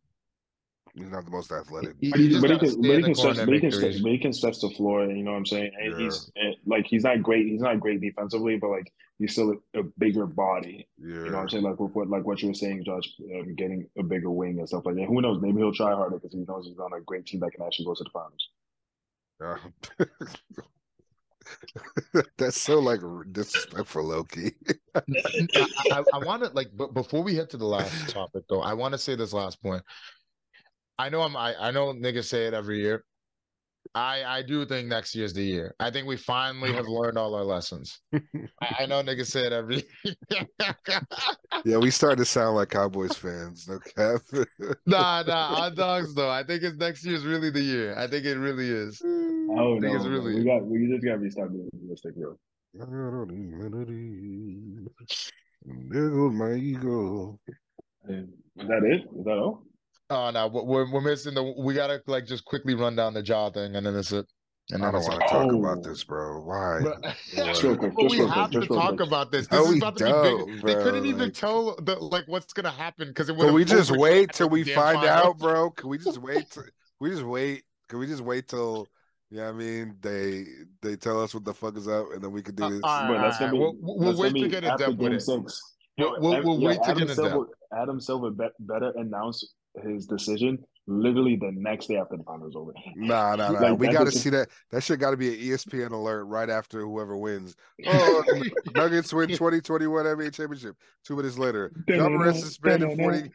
[0.97, 1.95] He's not the most athletic.
[2.01, 3.61] He- But he he, just but he gotta can, but he can stretch, but he
[3.61, 3.77] can, threes.
[3.77, 5.05] stretch, but he can stretch the floor.
[5.05, 5.71] You know what I'm saying?
[5.79, 6.05] And Yeah.
[6.05, 7.47] he's and, like he's not great.
[7.47, 10.89] He's not great defensively, but like he's still a, a bigger body.
[10.99, 11.07] Yeah.
[11.09, 11.65] You know what I'm saying?
[11.65, 13.05] Like with what like what you were saying, Josh,
[13.39, 15.05] um, getting a bigger wing and stuff like that.
[15.05, 15.39] Who knows?
[15.43, 17.85] Maybe he'll try harder because he knows he's on a great team that can actually
[17.85, 18.49] go to the finals.
[19.39, 20.07] Yeah.
[22.39, 23.01] That's so like
[23.33, 24.53] disrespectful, Loki.
[24.95, 25.01] I,
[25.93, 28.73] I, I want to like, but before we head to the last topic, though, I
[28.75, 29.83] want to say this last point.
[30.99, 31.37] I know I'm.
[31.37, 33.05] I, I know niggas say it every year.
[33.95, 35.75] I I do think next year's the year.
[35.79, 38.01] I think we finally have learned all our lessons.
[38.13, 39.85] I, I know niggas say it every.
[41.65, 43.69] yeah, we started to sound like Cowboys fans.
[43.69, 44.21] No cap.
[44.87, 46.31] nah, nah, on dogs though.
[46.31, 47.97] I think it's next year's really the year.
[47.97, 49.01] I think it really is.
[49.05, 52.37] Oh think no, it's really- we got we just gotta be start being realistic, bro.
[55.65, 57.39] There goes my ego.
[58.09, 58.27] Is
[58.57, 59.03] that it?
[59.19, 59.65] Is that all?
[60.09, 61.43] Oh no, we're we're missing the.
[61.59, 64.27] We gotta like just quickly run down the Ja thing, and then that's it.
[64.71, 65.27] And I don't want it.
[65.27, 65.59] to talk Oh.
[65.61, 66.41] about this, bro.
[66.43, 66.81] Why?
[66.83, 67.15] But-
[67.47, 69.07] Just real quick, But just we real quick, have to just talk quick.
[69.07, 69.49] about this.
[69.53, 70.67] No, This is we about to be don't.
[70.67, 73.47] They couldn't bro, even tell the like what's gonna happen because it would.
[73.47, 75.71] Can we just wait till we find out, bro?
[75.71, 76.51] Can we just wait?
[76.51, 76.65] Till,
[77.01, 77.63] we just wait.
[77.89, 78.89] Can we just wait till?
[79.31, 80.45] Yeah, I mean, they
[80.83, 82.81] they tell us what the fuck is up, and then we can do Uh, this.
[82.85, 83.59] all But that's gonna be.
[83.59, 85.21] We'll- we'll that's wait gonna to get in after depth with it.
[85.21, 85.29] Six.
[85.99, 88.93] We'll- Yo, we'll- we'll yo, wait to Adam get in Silver, Adam Silver bet, better
[88.97, 89.55] announce
[89.85, 92.73] his decision literally the next day after the finals over.
[92.95, 93.59] Nah, nah, nah.
[93.59, 94.49] Like, we got to see that.
[94.71, 97.57] That shit got to be an ESPN alert right after whoever wins.
[97.89, 98.23] Oh,
[98.75, 100.77] Nuggets win 2021 NBA championship.
[101.05, 103.31] Two minutes later, Ja Morant suspended 40.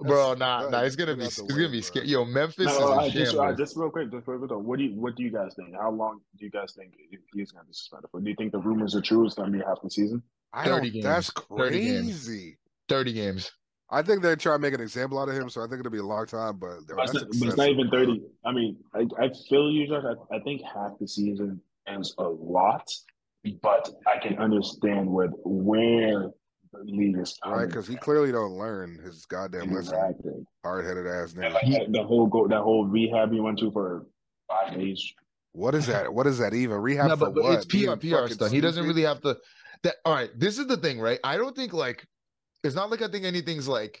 [0.00, 0.80] bro, nah, uh, nah.
[0.82, 2.08] It's gonna be it's way, gonna be scary.
[2.08, 3.58] Yo, Memphis No, is I a just, I shambles.
[3.58, 4.50] just real quick, just real quick.
[4.50, 5.74] What do you what do you guys think?
[5.80, 6.92] How long do you guys think
[7.32, 8.20] he's going to be suspended for?
[8.20, 9.24] Do you think the rumors are true?
[9.26, 10.22] It's going to be half the season.
[10.52, 11.02] I 30 don't.
[11.02, 11.46] That's games.
[11.58, 12.24] 30 games.
[12.24, 12.58] crazy.
[12.88, 13.50] Thirty games.
[13.94, 15.92] I think they're trying to make an example out of him, so I think it'll
[15.92, 16.58] be a long time.
[16.58, 18.22] But, But it's, not, but it's not even thirty.
[18.44, 20.02] I mean, I, I feel you, Josh.
[20.04, 22.90] I, I think half the season is a lot,
[23.62, 26.30] but I can understand with where
[26.72, 27.66] the league is right?
[27.66, 29.94] Because he clearly don't learn his goddamn lesson.
[29.94, 30.32] exactly.
[30.64, 31.52] Hard headed ass And nigga.
[31.52, 34.06] like the whole go that whole rehab he went to for
[34.48, 35.12] five days.
[35.52, 36.12] What is that?
[36.12, 36.78] What is that even?
[36.78, 37.54] Rehab No, for but, but what?
[37.54, 38.50] it's PR PR fucking stuff.
[38.50, 39.38] He doesn't really have to.
[39.84, 40.30] That all right.
[40.36, 41.20] This is the thing, right?
[41.22, 42.04] I don't think like
[42.64, 44.00] it's not like I think anything's like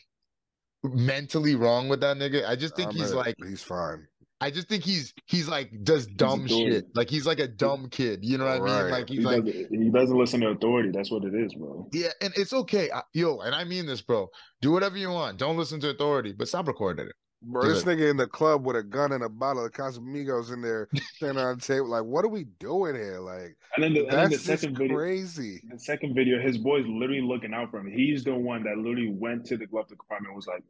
[0.82, 2.46] mentally wrong with that nigga.
[2.48, 4.06] I just think I'm he's gonna- like he's fine.
[4.40, 6.86] I just think he's he's like does dumb shit.
[6.94, 8.20] Like he's like a dumb kid.
[8.22, 8.84] You know what I mean?
[8.84, 8.90] Right.
[8.90, 10.90] Like He like doesn't, he doesn't listen to authority.
[10.92, 11.88] That's what it is, bro.
[11.92, 12.90] yeah, and it's okay.
[12.90, 14.28] I, yo, and I mean this, bro.
[14.60, 15.38] Do whatever you want.
[15.38, 17.14] Don't listen to authority, but stop recording it.
[17.46, 20.52] Bro, Does this nigga in the club with a gun and a bottle of Casamigos
[20.52, 21.88] in there, standing on the table.
[21.88, 23.20] Like, what are we doing here?
[23.20, 25.60] Like, And then the, and then the that's just second video, crazy.
[25.70, 27.90] the second video, his boy's literally looking out for him.
[27.92, 30.62] He's the one that literally went to the glove department and was like,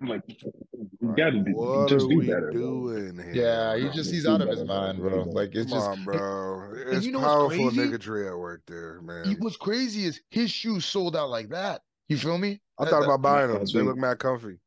[0.00, 3.32] "I'm like, you gotta do, what just are do we better, bro." doing here?
[3.34, 3.88] Yeah, he bro?
[3.92, 5.22] just Just he's out of his mind, bro.
[5.22, 6.70] Like it's Come just on, bro.
[6.86, 7.78] and It's you know what's powerful crazy?
[7.80, 9.24] niggatry at work there, man.
[9.26, 11.80] he- what's crazy is his shoes sold out like that.
[12.08, 12.60] You feel me?
[12.78, 13.58] I That- thought that- about buying them.
[13.60, 14.58] Last They look mad comfy.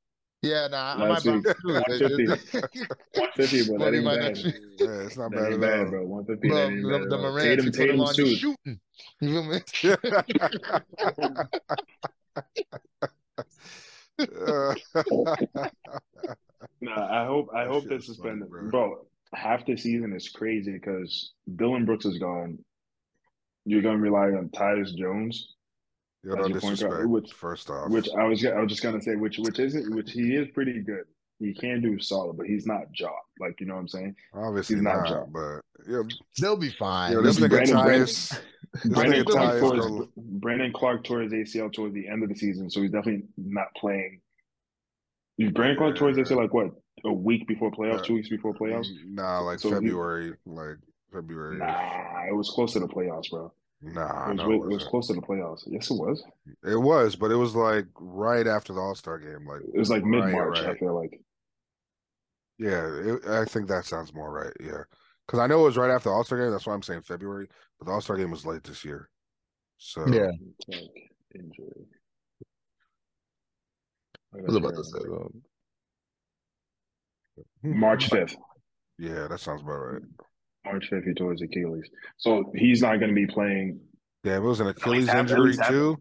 [0.44, 1.68] Yeah, nah, I might Last buy week, them too.
[1.68, 2.26] They- 150.
[3.20, 4.38] 150, but that ain't bad.
[4.80, 5.90] Yeah, it's not That bad ain't at bad, all.
[5.92, 6.06] bro.
[6.06, 8.38] 150, Bro, that ain't the, bad the at Tatum, he put them Tatum on suit.
[8.38, 8.80] shooting.
[9.22, 9.62] You feel me?
[16.80, 18.70] Nah, I hope I hope they're is suspended, bro.
[18.70, 19.06] bro.
[19.34, 22.60] Half the season is crazy because Dillon Brooks is gone.
[23.66, 25.56] You're gonna rely on Tyus Jones,
[26.24, 27.10] Yo, As no point guard, disrespect.
[27.10, 30.12] which- First off, which I was I was just gonna say, which which isn't which
[30.12, 31.06] he is pretty good.
[31.40, 33.16] He can do solid, but he's not job.
[33.40, 34.16] Like you know what I'm saying?
[34.34, 35.26] obviously he's not not, Ja.
[35.26, 36.04] but yeah,
[36.40, 37.14] They'll be fine.
[37.14, 38.42] yo, They'll this be nigga Brandon- Brandon- Tyus.
[38.94, 42.30] Brandon nigga Clarke, Tyus tore his, Brandon Clarke tore his ACL towards the end of
[42.30, 44.22] the season, so he's definitely not playing.
[45.40, 46.72] Brandon Clarke tore his ACL like what
[47.04, 48.88] a week before playoffs, Uh, two weeks before playoffs.
[49.06, 50.78] Nah, like So he- February, like
[51.12, 51.58] February.
[51.58, 53.52] Nah, it was close to the playoffs, bro.
[53.84, 55.64] Nah, It was, no, way- it it was close to the playoffs.
[55.66, 56.24] Yes, it was.
[56.64, 59.48] It was, but it was like right after the All Star game.
[59.48, 60.60] Like It was like mid March.
[60.60, 60.80] I right.
[60.80, 61.20] feel like.
[62.60, 64.54] Yeah, it, I think that sounds more right.
[64.60, 64.84] Yeah,
[65.26, 66.52] because I know it was right after the All Star game.
[66.52, 67.48] That's why I'm saying February.
[67.80, 69.10] But the All Star game was late this year.
[69.78, 70.30] So Yeah.
[70.68, 71.88] Like, injury.
[74.34, 75.32] I was about to say, though.
[77.64, 77.80] Hmm.
[77.80, 78.36] March fifth.
[79.00, 80.02] Yeah, that sounds about right.
[80.66, 81.86] March fifth, he tore his Achilles,
[82.18, 83.80] so he's not going to be playing
[84.24, 85.98] Yeah, it was an Achilles half- at injury half- too.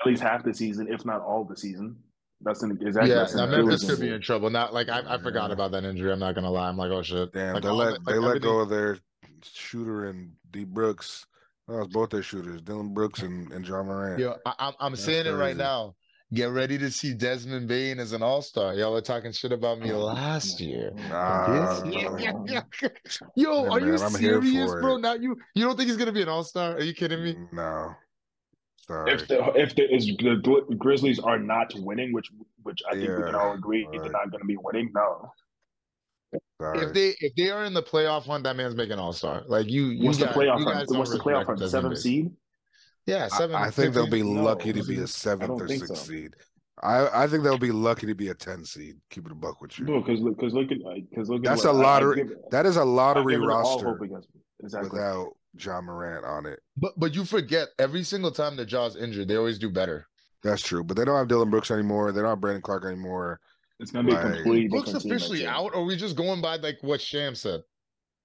[0.00, 1.96] at least half the season, if not all the season.
[2.44, 3.10] That's an exactly.
[3.10, 4.50] Yeah, that's an now Memphis could be in trouble.
[4.50, 5.54] Not like I, I forgot Yeah.
[5.54, 6.10] about that injury.
[6.12, 6.68] I'm not gonna lie.
[6.68, 7.32] I'm like, oh shit.
[7.32, 8.98] Damn, Like, they let the- they like, let go of their
[9.42, 11.24] shooter and D Brooks.
[11.68, 14.18] That was both their shooters, Dillon Brooks and, and Ja Morant.
[14.18, 15.94] Yo, I, I'm I'm That's saying it right now.
[16.32, 18.72] Get ready to see Desmond Bane as an All Star.
[18.72, 20.90] Y'all were talking shit about me oh, last year.
[21.10, 22.18] Nah, This year- nah.
[23.36, 24.96] Yo, Yeah, are you I'm serious, bro?
[24.96, 25.00] it.
[25.00, 26.72] Now you you don't think he's gonna be an All Star?
[26.76, 27.36] Are you kidding me?
[27.52, 27.92] No,
[28.86, 29.12] sorry.
[29.12, 32.30] If the if the, is, the Grizzlies are not winning, which
[32.62, 34.00] which I think we can all agree right.
[34.00, 34.90] they're not going to be winning.
[34.94, 35.30] No.
[36.58, 36.80] sorry.
[36.86, 39.42] If they if they are in the playoff hunt, that man's making All Star.
[39.48, 40.88] Like you, you What's the got- playoff you hunt?
[40.92, 41.58] What's the playoff hunt?
[41.58, 41.96] Desmond Seven Bane.
[42.00, 42.30] seed?
[43.06, 43.56] Yeah, I- seven.
[43.56, 46.12] I, think they'll be No, lucky to be a seventh or think sixth so.
[46.12, 46.36] seed.
[46.82, 48.96] I, I think they'll be lucky to be a ten seed.
[49.10, 49.84] Keep it a buck with you.
[49.84, 50.78] No, because because look at
[51.10, 52.16] because look at That's what- a I- I lottery.
[52.24, 54.20] give- that is a lottery give all roster hope
[54.62, 54.90] exactly.
[54.90, 55.28] without
[55.58, 56.60] Ja Morant on it.
[56.76, 60.06] But but you forget every single time that Ja's injured, they always do better.
[60.42, 62.10] That's true, but they don't have Dillon Brooks anymore.
[62.10, 63.38] They don't have Brandon Clarke anymore.
[63.78, 65.94] It's going to be a Like- completely Brooks different team officially out, or are we
[65.96, 67.60] just going by like what Sham said?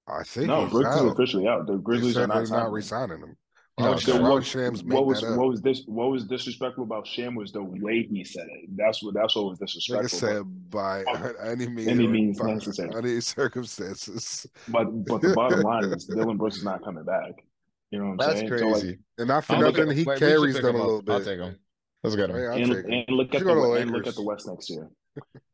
[0.07, 1.67] I think No, he's Brooks is officially out.
[1.67, 2.73] The Grizzlies are not they're signing not him.
[2.73, 3.37] re-signing him.
[3.79, 4.23] No, Why would it's Sham- not.
[4.23, 7.61] why what, Shams what was what was this what was disrespectful about Sham was the
[7.63, 8.75] way he said it.
[8.75, 10.19] That's what that's what was Nigga disrespectful.
[10.19, 12.89] said by Oh, any means, any means by necessary.
[12.97, 14.47] any circumstances.
[14.67, 17.43] But but the bottom line is Dillon Brooks is not coming back.
[17.91, 18.49] You know what I'm That's saying?
[18.49, 18.79] That's crazy.
[18.81, 21.01] So like, And not for I'll look nothing, at- he wait, carries them a little
[21.03, 21.13] bit.
[21.13, 21.55] I'll take him.
[22.03, 22.35] Let's get him.
[22.35, 24.89] Hey, and, and look at Should the and look at the West next year.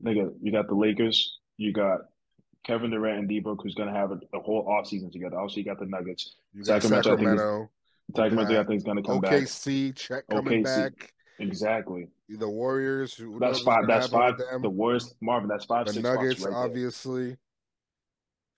[0.04, 2.00] Nigga, you got the Lakers, you got
[2.66, 5.38] Kevin Durant and D Book who's gonna have a, a whole offseason together.
[5.40, 6.36] Also, you got the Nuggets.
[6.54, 7.70] You got Sacramento, I think, is- Sacramento,
[8.16, 9.34] Sacramento, got I think, is gonna come back.
[9.34, 10.64] OKC, check coming OKC.
[10.64, 11.14] back.
[11.40, 12.10] Exactly.
[12.30, 13.20] The Warriors.
[13.40, 13.88] That's five.
[13.88, 14.38] That's five.
[14.62, 15.50] The Warriors, Marvin.
[15.50, 15.88] That's five.
[15.88, 17.38] The Nuggets, right obviously.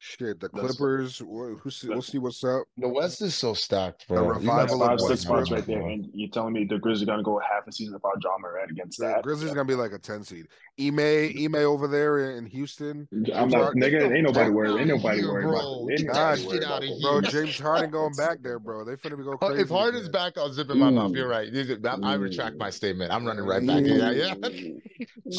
[0.08, 1.18] Shit, the That's- Clippers.
[1.18, 2.68] wh- Who see, we'll see what's up.
[2.78, 4.24] The West is so stacked, bro.
[4.24, 5.82] You revival got That's of five, six spots right there.
[5.82, 8.70] And you're telling me the Grizzlies are gonna go half a season without Ja Morant
[8.70, 9.24] against The that?
[9.24, 10.48] Grizzlies gonna be like a ten seed.
[10.80, 11.56] Ime, mm-hmm.
[11.56, 13.08] Ime over there in Houston.
[13.34, 14.14] I'm not, Harden- nigga.
[14.16, 14.80] Ain't nobody Get worried.
[14.82, 15.56] Ain't nobody here, worried bro.
[15.56, 17.00] about Get Ain't that nobody shit worried outta about here.
[17.02, 18.84] Bro, James Harden going back there, bro.
[18.86, 19.62] They finna be going crazy.
[19.64, 21.14] If Harden's back, I'll zip in my mouth.
[21.14, 21.50] You're right.
[21.52, 22.74] I, I retract my mm.
[22.74, 23.12] statement.
[23.12, 23.84] I'm running right back.
[23.84, 24.00] Mm.
[24.00, 24.34] Yeah, yeah.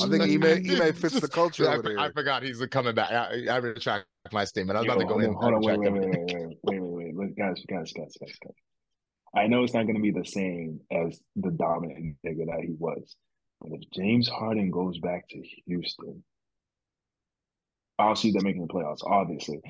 [0.03, 1.99] I think Ime, Ime fits the culture Yeah, I, over for- there.
[2.01, 3.13] I forgot he's coming back.
[3.13, 4.77] I, I retract my statement.
[4.77, 5.33] I was about to go in.
[5.33, 8.55] hold on, wait, wait, wait, wait, wait, wait, wait, guys, guys, guys, guys, guys.
[9.35, 12.75] I know it's not going to be the same as the dominant nigga that he
[12.79, 13.17] was,
[13.61, 16.25] but if James Harden goes back to Houston,
[17.99, 19.61] I'll see them making the playoffs, obviously.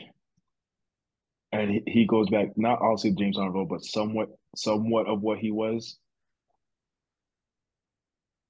[1.52, 5.38] And he, he goes back, not obviously James Harden role, but somewhat, somewhat of what
[5.38, 5.96] he was.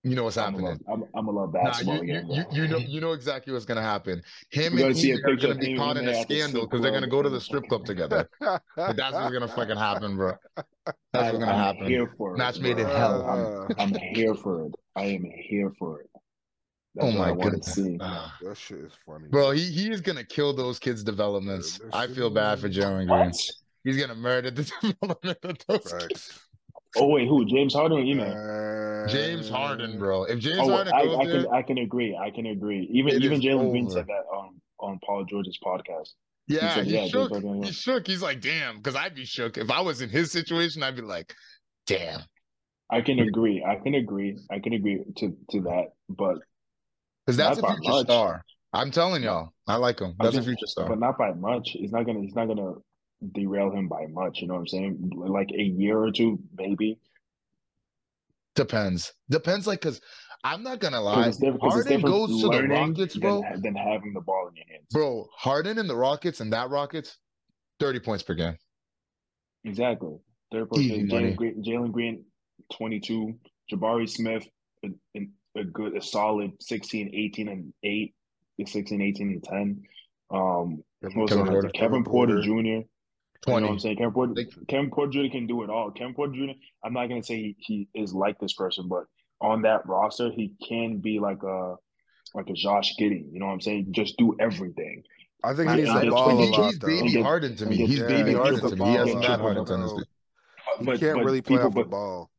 [0.07, 0.87] You know what's I'm gonna happening.
[0.87, 2.31] love, I'm, I'm gonna love Nah, basketball you, you, again.
[2.31, 2.53] you, bro.
[2.55, 4.23] you know you know exactly what's gonna happen.
[4.51, 6.29] Him We're gonna and see Eve are gonna of be caught in a him at
[6.29, 8.29] the scandal because they're gonna go to the strip club together.
[8.41, 10.35] But that's what's gonna fucking happen, bro.
[10.55, 10.65] That's
[11.13, 11.87] what's gonna I'm happen.
[11.89, 12.39] here for it.
[12.39, 13.69] Match made in hell.
[13.79, 14.73] I'm, I'm here for it.
[14.95, 16.11] I am here for it.
[16.95, 17.75] That's Oh what my I goodness.
[17.75, 17.97] see.
[18.01, 18.37] Ah.
[18.43, 19.27] That shit is funny.
[19.29, 21.81] Bro, he, he is gonna kill those kids' developments.
[21.83, 23.33] Yeah, I feel bad for is- Jalen Green.
[23.83, 24.63] He's gonna murder the
[25.01, 26.46] development of those kids.
[26.97, 27.03] Facts.
[27.03, 27.45] Oh wait, who?
[27.47, 28.21] James Harden or Ime?
[28.21, 30.25] Uh, James Harden, bro.
[30.25, 32.17] If James Oh, Harden I, goes I there, can I can agree.
[32.17, 32.89] I can agree.
[32.93, 36.11] Even even Jalen Green said that on on Paul George's podcast.
[36.49, 37.31] yeah, said, he yeah, shook.
[37.31, 37.67] Harden, yeah.
[37.67, 38.07] He shook.
[38.07, 39.59] He's like, damn, because I'd be shook.
[39.59, 41.35] If I was in his situation, I'd be like,
[41.87, 42.21] damn.
[42.91, 43.65] I can agree.
[43.67, 44.39] I can agree.
[44.51, 45.87] I can agree to to that.
[46.09, 46.39] But
[47.27, 48.07] Because that's a future much.
[48.07, 48.45] star.
[48.73, 50.15] I'm telling y'all, I like him.
[50.21, 50.89] I That's a future star.
[50.89, 51.71] but not by much.
[51.71, 52.21] He's not gonna.
[52.21, 52.75] He's not gonna
[53.33, 54.41] derail him by much.
[54.41, 55.13] You know what I'm saying?
[55.15, 56.99] Like a year or two, maybe.
[58.55, 59.13] Depends.
[59.29, 60.01] Depends, like, because
[60.45, 61.29] I'm not gonna lie.
[61.29, 61.39] it's.
[61.39, 63.43] 'cause it's Harden different goes to the Rockets, bro.
[63.61, 64.87] Than, having the ball in your hands.
[64.93, 67.19] Bro, Harden and the Rockets and that Rockets,
[67.81, 68.57] 30 points per game.
[69.65, 70.17] Exactly.
[70.53, 71.09] Third person.
[71.09, 72.25] Jalen Green,
[72.73, 73.39] 22.
[73.71, 74.47] Jabari Smith,
[74.85, 75.29] a, a,
[75.61, 78.15] a good, a solid 16, 18, and 8.
[78.65, 79.83] 16, 18, and 10.
[80.31, 81.47] Um, Kevin was Kevin?
[81.47, 81.71] Porter.
[81.75, 82.87] Kevin Porter Jr.
[83.47, 83.97] You know what I'm saying?
[83.97, 85.31] Kevin Porter, Like- Kevin Porter Jr.
[85.33, 85.91] can do it all.
[85.91, 86.53] Kevin Porter Jr.
[86.85, 89.05] I'm not gonna say he, he is like this person, but
[89.41, 91.77] on that roster, he can be like a
[92.35, 93.33] like a Josh Giddey.
[93.33, 93.89] You know what I'm saying?
[93.93, 95.03] Just do everything.
[95.45, 96.87] I think I- he needs I to just- ball a lot, he's though.
[96.87, 97.77] baby Get- Harden to me.
[97.77, 98.85] He's yeah, baby get Harden to me.
[98.87, 99.97] He hasn't ball that out, Harden tendency.
[100.79, 102.31] He But- can't but really play people- off the ball.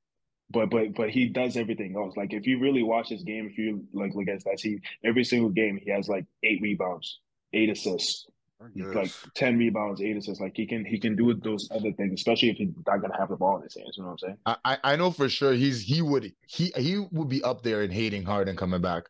[0.50, 2.16] But but but he does everything else.
[2.16, 5.24] Like if you really watch his game, if you like look at stats, he every
[5.26, 7.20] single game he has like eight rebounds,
[7.54, 8.28] eight assists,
[8.60, 10.42] I like ten rebounds, eight assists.
[10.42, 13.30] Like he can he can do those other things, especially if he's not gonna have
[13.30, 13.94] the ball in his hands.
[13.98, 14.38] You know what I'm saying?
[14.46, 17.84] I, I I know for sure he's he would he he would be up there
[17.84, 19.04] in hating Harden coming back.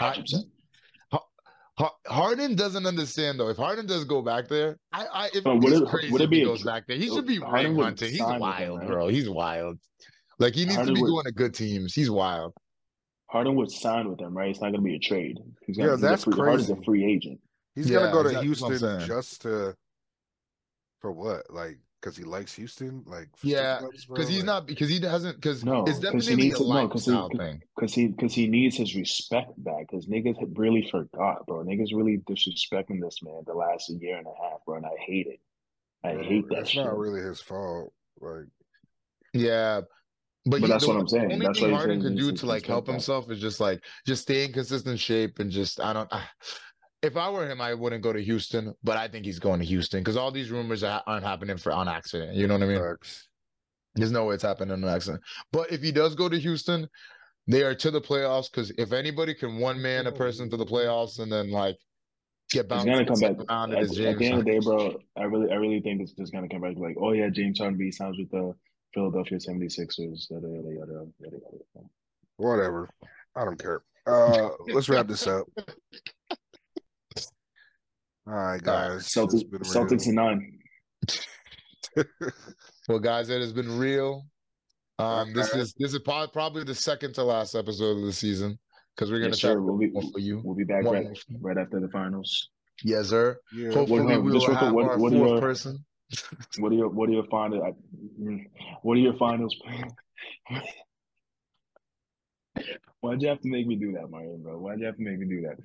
[0.00, 0.44] I- 100%.
[1.76, 3.48] Ha- Harden doesn't understand though.
[3.48, 6.24] If Harden does go back there, I, I if But would it- crazy would it
[6.24, 6.96] if be he goes tr- back there.
[6.96, 8.10] He should be Harden ring would hunting.
[8.10, 9.08] He's sign with him, wild, bro.
[9.08, 9.78] He's wild.
[10.38, 11.92] Like he needs Harden to be would- going to good teams.
[11.92, 12.52] He's wild.
[13.28, 14.50] Harden would sign with them, right?
[14.50, 15.38] It's not gonna be a trade.
[15.66, 17.40] He's gonna, Yeah, he's a that's free, Harden's a free agent.
[17.74, 19.74] He's Yeah, gonna go to exactly Houston just to
[21.00, 21.52] for what?
[21.52, 23.02] Like because he likes Houston?
[23.06, 24.16] Like Yeah, strip clubs, bro?
[24.16, 26.62] Because he's Like, not because he doesn't because No, it's 'cause he definitely needs a
[26.64, 27.62] to- no, 'cause he- lifestyle thing.
[27.78, 29.88] Cause he, cause he needs his respect back.
[29.88, 31.64] Cause niggas had really forgot, bro.
[31.64, 34.76] Niggas really disrespecting this man the last year and a half, bro.
[34.76, 35.40] And I hate it.
[36.04, 36.84] I bro, hate that It's shit.
[36.84, 37.92] not really his fault.
[38.20, 38.46] Like
[39.32, 39.80] Yeah.
[40.46, 41.32] But, But he- that's the what I'm saying.
[41.32, 42.92] only That's thing why Harden saying can do to to like help back.
[42.92, 46.08] himself is just like just stay in consistent shape and just I don't.
[46.12, 46.30] Ah,
[47.04, 49.66] If I were him, I wouldn't go to Houston, but I think he's going to
[49.66, 52.34] Houston because all these rumors are, aren't happening for on accident.
[52.34, 52.78] You know what I mean?
[52.78, 53.28] facts.
[53.94, 55.22] There's no way it's happening on accident.
[55.52, 56.88] But if he does go to Houston,
[57.46, 60.64] they are to the playoffs because if anybody can one man a person to the
[60.64, 61.76] playoffs and then like
[62.50, 63.68] get bounced, He's bounced gonna come back.
[63.68, 66.12] second At, at the end of the day, bro, I really, I really think it's
[66.12, 68.54] just gonna come back like, oh yeah, James Harden be signs with the
[68.94, 70.30] Philadelphia 76ers.
[70.30, 71.86] Yada yada yada yada yada.
[72.38, 72.88] Whatever.
[73.36, 73.82] I don't care.
[74.06, 75.46] Uh let's wrap this up.
[78.26, 79.02] All right, guys.
[79.02, 80.58] It's Celtics, been Celtics and nine.
[82.88, 84.24] Well, guys, it has been real.
[84.98, 88.58] Um, this is this is prob- probably the second to last episode of the season
[88.94, 90.40] because we're gonna Yes, try We'll be one for you.
[90.44, 91.38] we'll be back right, more for you.
[91.40, 92.50] right after the finals.
[92.82, 93.36] Yes, sir.
[93.54, 93.72] Yeah.
[93.72, 95.40] Hopefully, What- we uh, just will real quick, have what- our what are fourth your-
[95.40, 95.84] person.
[96.58, 97.72] What are your what are your final uh,
[98.20, 98.44] mm,
[98.82, 99.54] what are your finals?
[103.00, 104.58] Why'd you have to make me do that, Mario, bro?
[104.58, 105.58] Why'd you have to make me do that?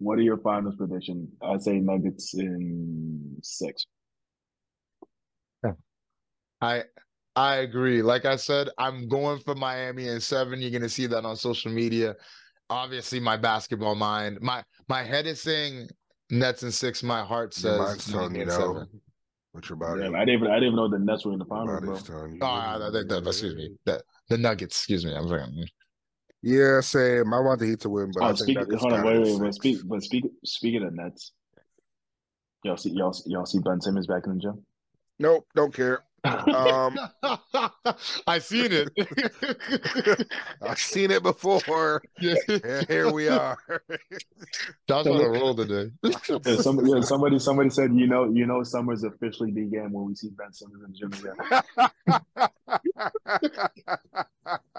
[0.00, 1.28] What are your finals prediction?
[1.42, 3.84] I say Nuggets in six.
[6.62, 6.84] I
[7.36, 8.02] I agree.
[8.02, 10.60] Like I said, I'm going for Miami in seven.
[10.60, 12.16] You're gonna see that on social media.
[12.70, 15.88] Obviously, my basketball mind, my my head is saying
[16.30, 17.02] Nets in six.
[17.02, 18.88] My heart Your says mind's telling Miami you in seven.
[19.52, 20.00] What your body?
[20.02, 21.80] Yeah, I didn't even I didn't even know the Nets were in the your finals,
[21.80, 21.90] bro.
[21.90, 22.38] body's telling you.
[22.40, 23.76] Oh, I think that, excuse me.
[23.84, 24.78] The the Nuggets.
[24.78, 25.14] Excuse me.
[25.14, 25.44] I'm sorry.
[26.42, 27.34] Yeah, same.
[27.34, 29.06] I want the Heat to win, but I Oh, think speak, Nuggets hold on, got
[29.08, 31.32] wait, wait, in but speak, but speak, speaking of Nets,
[32.64, 34.64] y'all see, y'all, y'all see Ben Simmons back in the gym.
[35.18, 36.02] Nope, don't care.
[36.24, 36.98] Um,
[38.26, 38.90] I seen it.
[40.62, 42.34] I've seen it before, yeah.
[42.64, 43.58] and here we are.
[44.88, 45.90] Josh on a roll today.
[46.02, 50.14] Yeah, somebody, yeah, somebody, somebody said, you know, you know, summer's officially began when we
[50.14, 51.12] see Ben Simmons in the gym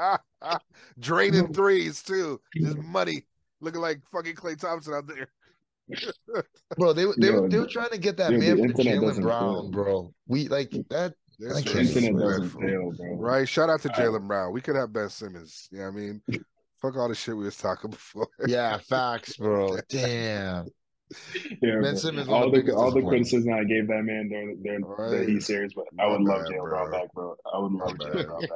[0.04, 0.18] again.
[1.00, 2.40] Draining threes too.
[2.56, 3.26] Just money,
[3.60, 5.28] looking like fucking Klay Thompson out there.
[6.78, 8.82] Bro, they were- they were Yo, they were trying to get that yo, man for
[8.84, 9.70] Jaylen Brown, fail.
[9.72, 10.14] bro.
[10.28, 11.14] We like that.
[11.40, 13.16] This I is can't The internet doesn't fail, bro.
[13.16, 13.50] Right.
[13.50, 14.54] Shout out to Jaylen Brown.
[14.54, 15.68] We could have Ben Simmons.
[15.72, 16.22] Yeah, I mean,
[16.82, 18.28] fuck all the shit we was talking before.
[18.48, 19.78] Yeah, facts, bro.
[19.90, 20.68] Damn.
[21.62, 21.98] Yeah, Ben.
[21.98, 25.28] Simmons all the the all the criticism I gave that man during during the Right.
[25.28, 27.36] Heat series, but I My would love Jaylen Brown back, bro.
[27.54, 28.26] I would love Jaylen.
[28.28, 28.50] Brown back.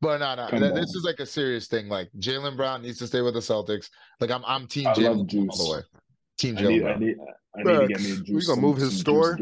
[0.00, 1.88] But no, no, Come th- this is like a serious thing.
[1.88, 3.88] Like Jaylen Brown needs to stay with the Celtics.
[4.20, 5.58] Like I'm, I'm Team I love Jaylen all Juice.
[5.58, 5.80] the way.
[6.38, 7.16] Team I Jaylen need, I need,
[7.56, 8.28] I need to get me a juice.
[8.28, 9.36] We gonna move his store?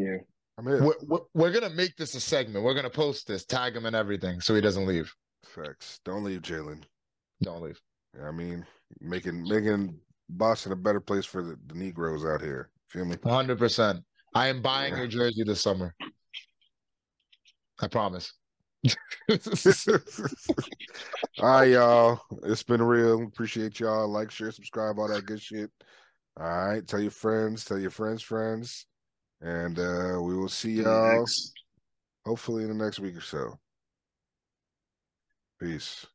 [0.59, 0.83] I'm in.
[0.85, 2.65] We're, we're, we're gonna make this a segment.
[2.65, 5.13] We're gonna post this, tag him and everything, so he doesn't leave.
[5.45, 6.01] Facts.
[6.07, 6.83] Don't leave Jaylen.
[7.43, 7.79] Don't leave.
[8.25, 8.65] I mean,
[9.03, 9.95] making making
[10.31, 12.71] Boston a better place for the, the Negroes out here.
[12.89, 13.17] Feel me?
[13.21, 13.59] 100.
[13.59, 14.03] percent
[14.35, 15.01] I am buying Yeah.
[15.01, 15.95] your jersey this summer.
[17.81, 18.33] I promise.
[21.41, 22.21] all right, y'all.
[22.45, 23.23] It's been real.
[23.23, 24.09] Appreciate y'all.
[24.09, 25.71] Like, share, subscribe, all that good shit.
[26.39, 26.87] All right.
[26.87, 28.87] Tell your friends, tell your friends' friends.
[29.41, 31.53] And uh we will see y'all Next.
[32.25, 33.59] hopefully in the next week or so.
[35.61, 36.07] Peace.